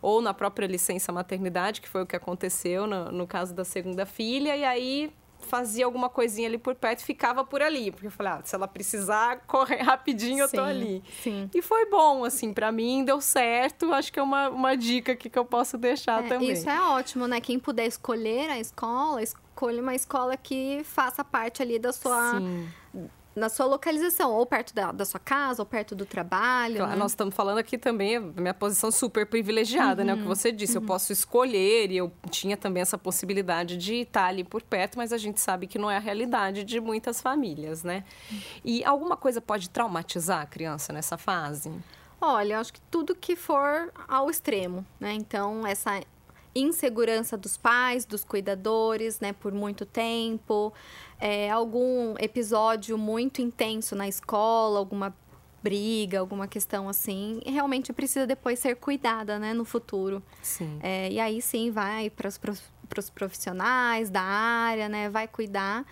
Ou 0.00 0.22
na 0.22 0.32
própria 0.32 0.66
licença 0.66 1.12
maternidade, 1.12 1.80
que 1.80 1.88
foi 1.88 2.02
o 2.02 2.06
que 2.06 2.14
aconteceu 2.14 2.86
no, 2.86 3.10
no 3.10 3.26
caso 3.26 3.52
da 3.52 3.64
segunda 3.64 4.06
filha. 4.06 4.56
E 4.56 4.64
aí, 4.64 5.12
fazia 5.40 5.84
alguma 5.84 6.08
coisinha 6.08 6.48
ali 6.48 6.58
por 6.58 6.74
perto 6.74 7.00
e 7.00 7.04
ficava 7.04 7.44
por 7.44 7.62
ali. 7.62 7.90
Porque 7.90 8.06
eu 8.06 8.10
falei, 8.10 8.32
ah, 8.32 8.40
se 8.44 8.54
ela 8.54 8.68
precisar 8.68 9.40
correr 9.46 9.82
rapidinho, 9.82 10.40
eu 10.40 10.48
tô 10.48 10.60
ali. 10.60 11.02
Sim. 11.22 11.50
E 11.54 11.62
foi 11.62 11.86
bom, 11.86 12.24
assim, 12.24 12.52
para 12.52 12.70
mim 12.70 13.04
deu 13.04 13.20
certo. 13.20 13.92
Acho 13.92 14.12
que 14.12 14.18
é 14.18 14.22
uma, 14.22 14.48
uma 14.48 14.76
dica 14.76 15.12
aqui 15.12 15.30
que 15.30 15.38
eu 15.38 15.44
posso 15.44 15.78
deixar 15.78 16.24
é, 16.24 16.28
também. 16.28 16.52
Isso 16.52 16.68
é 16.68 16.80
ótimo, 16.80 17.26
né? 17.26 17.40
Quem 17.40 17.58
puder 17.58 17.86
escolher 17.86 18.50
a 18.50 18.58
escola, 18.58 19.22
escolha 19.22 19.82
uma 19.82 19.94
escola 19.94 20.36
que 20.36 20.82
faça 20.84 21.24
parte 21.24 21.62
ali 21.62 21.78
da 21.78 21.92
sua. 21.92 22.38
Sim 22.38 22.68
na 23.38 23.48
sua 23.48 23.66
localização, 23.66 24.32
ou 24.32 24.44
perto 24.44 24.74
da, 24.74 24.92
da 24.92 25.04
sua 25.04 25.20
casa, 25.20 25.62
ou 25.62 25.66
perto 25.66 25.94
do 25.94 26.04
trabalho. 26.04 26.76
Claro, 26.76 26.92
né? 26.92 26.96
nós 26.96 27.12
estamos 27.12 27.34
falando 27.34 27.58
aqui 27.58 27.78
também 27.78 28.20
da 28.32 28.40
minha 28.40 28.54
posição 28.54 28.90
super 28.90 29.26
privilegiada, 29.26 30.02
uhum, 30.02 30.06
né? 30.06 30.14
O 30.14 30.16
que 30.16 30.22
uhum, 30.22 30.28
você 30.28 30.52
disse, 30.52 30.76
uhum. 30.76 30.82
eu 30.82 30.86
posso 30.86 31.12
escolher 31.12 31.90
e 31.90 31.96
eu 31.96 32.12
tinha 32.30 32.56
também 32.56 32.82
essa 32.82 32.98
possibilidade 32.98 33.76
de 33.76 33.94
estar 34.02 34.26
ali 34.26 34.44
por 34.44 34.62
perto, 34.62 34.98
mas 34.98 35.12
a 35.12 35.18
gente 35.18 35.40
sabe 35.40 35.66
que 35.66 35.78
não 35.78 35.90
é 35.90 35.96
a 35.96 36.00
realidade 36.00 36.64
de 36.64 36.80
muitas 36.80 37.20
famílias, 37.20 37.82
né? 37.82 38.04
E 38.64 38.84
alguma 38.84 39.16
coisa 39.16 39.40
pode 39.40 39.70
traumatizar 39.70 40.42
a 40.42 40.46
criança 40.46 40.92
nessa 40.92 41.16
fase? 41.16 41.72
Olha, 42.20 42.54
eu 42.54 42.60
acho 42.60 42.72
que 42.72 42.80
tudo 42.90 43.14
que 43.14 43.36
for 43.36 43.92
ao 44.08 44.28
extremo, 44.28 44.84
né? 44.98 45.12
Então, 45.12 45.66
essa 45.66 46.02
insegurança 46.60 47.36
dos 47.36 47.56
pais, 47.56 48.04
dos 48.04 48.24
cuidadores, 48.24 49.20
né, 49.20 49.32
por 49.32 49.52
muito 49.52 49.86
tempo, 49.86 50.72
é, 51.20 51.50
algum 51.50 52.14
episódio 52.18 52.96
muito 52.98 53.40
intenso 53.40 53.94
na 53.96 54.08
escola, 54.08 54.78
alguma 54.78 55.14
briga, 55.62 56.20
alguma 56.20 56.46
questão 56.46 56.88
assim, 56.88 57.40
realmente 57.44 57.92
precisa 57.92 58.26
depois 58.26 58.58
ser 58.58 58.76
cuidada, 58.76 59.38
né, 59.38 59.52
no 59.52 59.64
futuro. 59.64 60.22
Sim. 60.40 60.78
É, 60.82 61.10
e 61.10 61.18
aí 61.18 61.42
sim 61.42 61.70
vai 61.70 62.10
para 62.10 62.28
os 62.28 63.10
profissionais 63.10 64.08
da 64.10 64.22
área, 64.22 64.88
né, 64.88 65.10
vai 65.10 65.26
cuidar, 65.26 65.84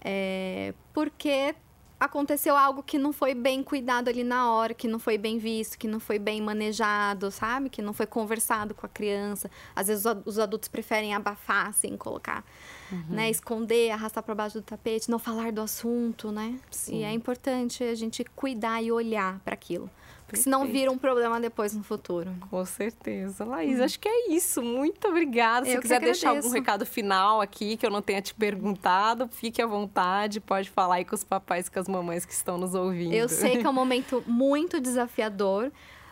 é, 0.00 0.74
porque 0.92 1.54
aconteceu 1.98 2.56
algo 2.56 2.82
que 2.82 2.98
não 2.98 3.12
foi 3.12 3.34
bem 3.34 3.62
cuidado 3.62 4.08
ali 4.08 4.22
na 4.22 4.52
hora, 4.52 4.74
que 4.74 4.86
não 4.86 4.98
foi 4.98 5.16
bem 5.16 5.38
visto, 5.38 5.78
que 5.78 5.88
não 5.88 5.98
foi 5.98 6.18
bem 6.18 6.40
manejado, 6.40 7.30
sabe? 7.30 7.70
Que 7.70 7.80
não 7.80 7.92
foi 7.92 8.06
conversado 8.06 8.74
com 8.74 8.86
a 8.86 8.88
criança. 8.88 9.50
Às 9.74 9.88
vezes 9.88 10.04
os 10.24 10.38
adultos 10.38 10.68
preferem 10.68 11.14
abafar, 11.14 11.68
assim, 11.68 11.96
colocar, 11.96 12.44
uhum. 12.92 13.04
né? 13.08 13.30
Esconder, 13.30 13.90
arrastar 13.90 14.22
para 14.22 14.34
baixo 14.34 14.60
do 14.60 14.62
tapete, 14.62 15.10
não 15.10 15.18
falar 15.18 15.52
do 15.52 15.60
assunto, 15.60 16.30
né? 16.30 16.58
Sim. 16.70 16.98
E 16.98 17.02
é 17.02 17.12
importante 17.12 17.82
a 17.82 17.94
gente 17.94 18.24
cuidar 18.24 18.82
e 18.82 18.92
olhar 18.92 19.40
para 19.40 19.54
aquilo. 19.54 19.90
Porque 20.26 20.42
senão 20.42 20.66
vira 20.66 20.90
um 20.90 20.98
problema 20.98 21.40
depois 21.40 21.72
no 21.72 21.84
futuro. 21.84 22.34
Com 22.50 22.64
certeza. 22.64 23.44
Laís, 23.44 23.78
hum. 23.78 23.84
acho 23.84 24.00
que 24.00 24.08
é 24.08 24.30
isso. 24.32 24.60
Muito 24.60 25.06
obrigada. 25.06 25.66
Se 25.66 25.78
quiser 25.78 26.00
deixar 26.00 26.30
algum 26.30 26.50
recado 26.50 26.84
final 26.84 27.40
aqui 27.40 27.76
que 27.76 27.86
eu 27.86 27.90
não 27.90 28.02
tenha 28.02 28.20
te 28.20 28.34
perguntado, 28.34 29.28
fique 29.28 29.62
à 29.62 29.66
vontade. 29.66 30.40
Pode 30.40 30.68
falar 30.68 30.96
aí 30.96 31.04
com 31.04 31.14
os 31.14 31.22
papais 31.22 31.68
e 31.68 31.70
com 31.70 31.78
as 31.78 31.86
mamães 31.86 32.24
que 32.24 32.32
estão 32.32 32.58
nos 32.58 32.74
ouvindo. 32.74 33.14
Eu 33.14 33.28
sei 33.28 33.58
que 33.58 33.66
é 33.66 33.70
um 33.70 33.72
momento 33.74 34.22
muito 34.26 34.80
desafiador, 34.80 35.70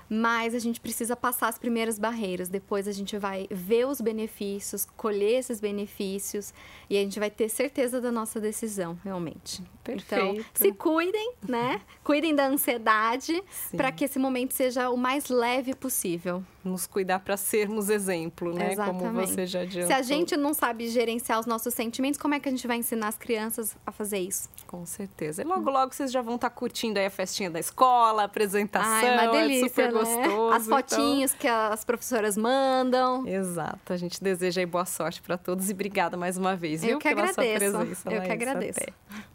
mas 0.09 0.55
a 0.55 0.59
gente 0.59 0.81
precisa 0.81 1.17
passar 1.17 1.49
as 1.49 1.59
primeiras 1.59 1.99
barreiras. 1.99 2.49
Depois 2.49 2.87
a 2.88 2.93
gente 2.93 3.17
vai 3.19 3.47
ver 3.51 3.87
os 3.87 4.01
benefícios, 4.01 4.87
colher 4.97 5.38
esses 5.38 5.61
benefícios 5.61 6.53
e 6.88 6.97
a 6.97 7.01
gente 7.01 7.19
vai 7.19 7.31
ter 7.31 7.49
certeza 7.49 8.01
da 8.01 8.12
nossa 8.12 8.40
decisão, 8.40 8.99
realmente. 9.03 9.62
Perfeito. 9.83 10.40
Então, 10.40 10.45
se 10.55 10.73
cuidem, 10.73 11.35
né? 11.49 11.81
Cuidem 12.03 12.35
da 12.35 12.47
ansiedade 12.47 13.43
para 13.77 13.90
que 13.93 14.05
esse 14.05 14.19
momento 14.19 14.53
seja 14.53 14.90
o 14.90 14.97
mais 14.97 15.29
leve 15.29 15.75
possível. 15.75 16.45
Nos 16.64 16.87
cuidar 16.87 17.18
para 17.18 17.37
sermos 17.37 17.90
exemplo, 17.90 18.55
né? 18.55 18.72
Exatamente. 18.72 19.05
Como 19.05 19.20
você 19.20 19.46
já 19.46 19.61
adiantou. 19.61 19.87
Se 19.87 19.92
a 19.92 20.03
gente 20.03 20.37
não 20.37 20.55
sabe 20.55 20.88
gerenciar 20.88 21.38
os 21.38 21.46
nossos 21.46 21.74
sentimentos, 21.74 22.18
como 22.18 22.35
é 22.35 22.40
que 22.40 22.48
a 22.48 22.50
gente 22.50 22.66
vai 22.66 22.79
ensinar 22.79 23.09
as 23.09 23.18
crianças 23.18 23.77
a 23.87 23.92
fazer 23.92 24.18
isso? 24.18 24.48
Com 24.66 24.87
certeza. 24.87 25.42
E 25.42 25.44
logo, 25.44 25.70
logo 25.70 25.92
vocês 25.92 26.11
já 26.11 26.22
vão 26.22 26.37
estar 26.37 26.48
tá 26.48 26.57
curtindo 26.57 26.98
aí 26.98 27.07
a 27.07 27.11
festinha 27.11 27.50
da 27.50 27.61
escola, 27.61 28.22
a 28.22 28.24
apresentação. 28.24 28.90
Ai, 28.90 29.27
uma 29.27 29.33
delícia, 29.33 29.66
é 29.66 29.68
super 29.68 29.92
né? 29.92 29.98
gostoso. 29.98 30.55
As 30.55 30.66
fotinhos 30.66 31.31
então... 31.33 31.40
que 31.40 31.48
as 31.48 31.85
professoras 31.85 32.37
mandam. 32.37 33.27
Exato. 33.27 33.92
A 33.92 33.96
gente 33.96 34.22
deseja 34.22 34.61
aí 34.62 34.66
boa 34.66 34.87
sorte 34.87 35.20
para 35.20 35.37
todos 35.37 35.68
e 35.68 35.72
obrigada 35.72 36.16
mais 36.16 36.37
uma 36.37 36.57
vez, 36.57 36.83
Eu 36.83 36.88
viu? 36.88 36.98
Que 36.98 37.09
Pela 37.09 37.29
agradeço. 37.29 37.70
sua 37.70 37.81
presença. 37.81 38.11
Eu 38.11 38.22
que 38.22 38.33
agradeço. 38.33 38.81
Até. 38.81 39.34